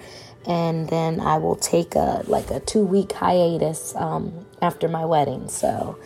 and 0.47 0.88
then 0.88 1.19
I 1.21 1.38
will 1.38 1.57
take 1.57 1.95
a 1.95 2.23
like 2.27 2.51
a 2.51 2.61
two 2.61 2.85
week 2.85 3.12
hiatus 3.12 3.95
um, 3.97 4.47
after 4.61 4.87
my 4.87 5.07
wedding. 5.07 5.49
So 5.49 5.99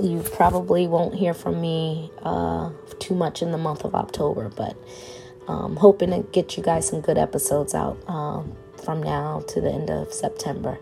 you 0.00 0.22
probably 0.34 0.86
won't 0.86 1.14
hear 1.14 1.34
from 1.34 1.60
me 1.60 2.10
uh, 2.22 2.70
too 2.98 3.14
much 3.14 3.42
in 3.42 3.52
the 3.52 3.58
month 3.58 3.84
of 3.84 3.94
October, 3.94 4.50
but 4.56 4.76
um, 5.48 5.76
hoping 5.76 6.10
to 6.10 6.20
get 6.32 6.56
you 6.56 6.62
guys 6.62 6.88
some 6.88 7.00
good 7.00 7.18
episodes 7.18 7.74
out 7.74 7.98
um, 8.08 8.56
from 8.84 9.02
now 9.02 9.40
to 9.48 9.60
the 9.60 9.70
end 9.70 9.90
of 9.90 10.12
September. 10.12 10.78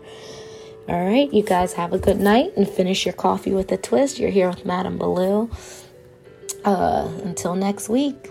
All 0.87 1.03
right, 1.05 1.31
you 1.33 1.43
guys 1.43 1.73
have 1.73 1.93
a 1.93 1.99
good 1.99 2.19
night 2.19 2.53
and 2.57 2.67
finish 2.67 3.05
your 3.05 3.13
coffee 3.13 3.51
with 3.53 3.71
a 3.71 3.77
twist. 3.77 4.19
You're 4.19 4.31
here 4.31 4.49
with 4.49 4.65
Madam 4.65 4.97
Baloo. 4.97 5.49
Uh, 6.65 7.09
until 7.23 7.55
next 7.55 7.89
week. 7.89 8.30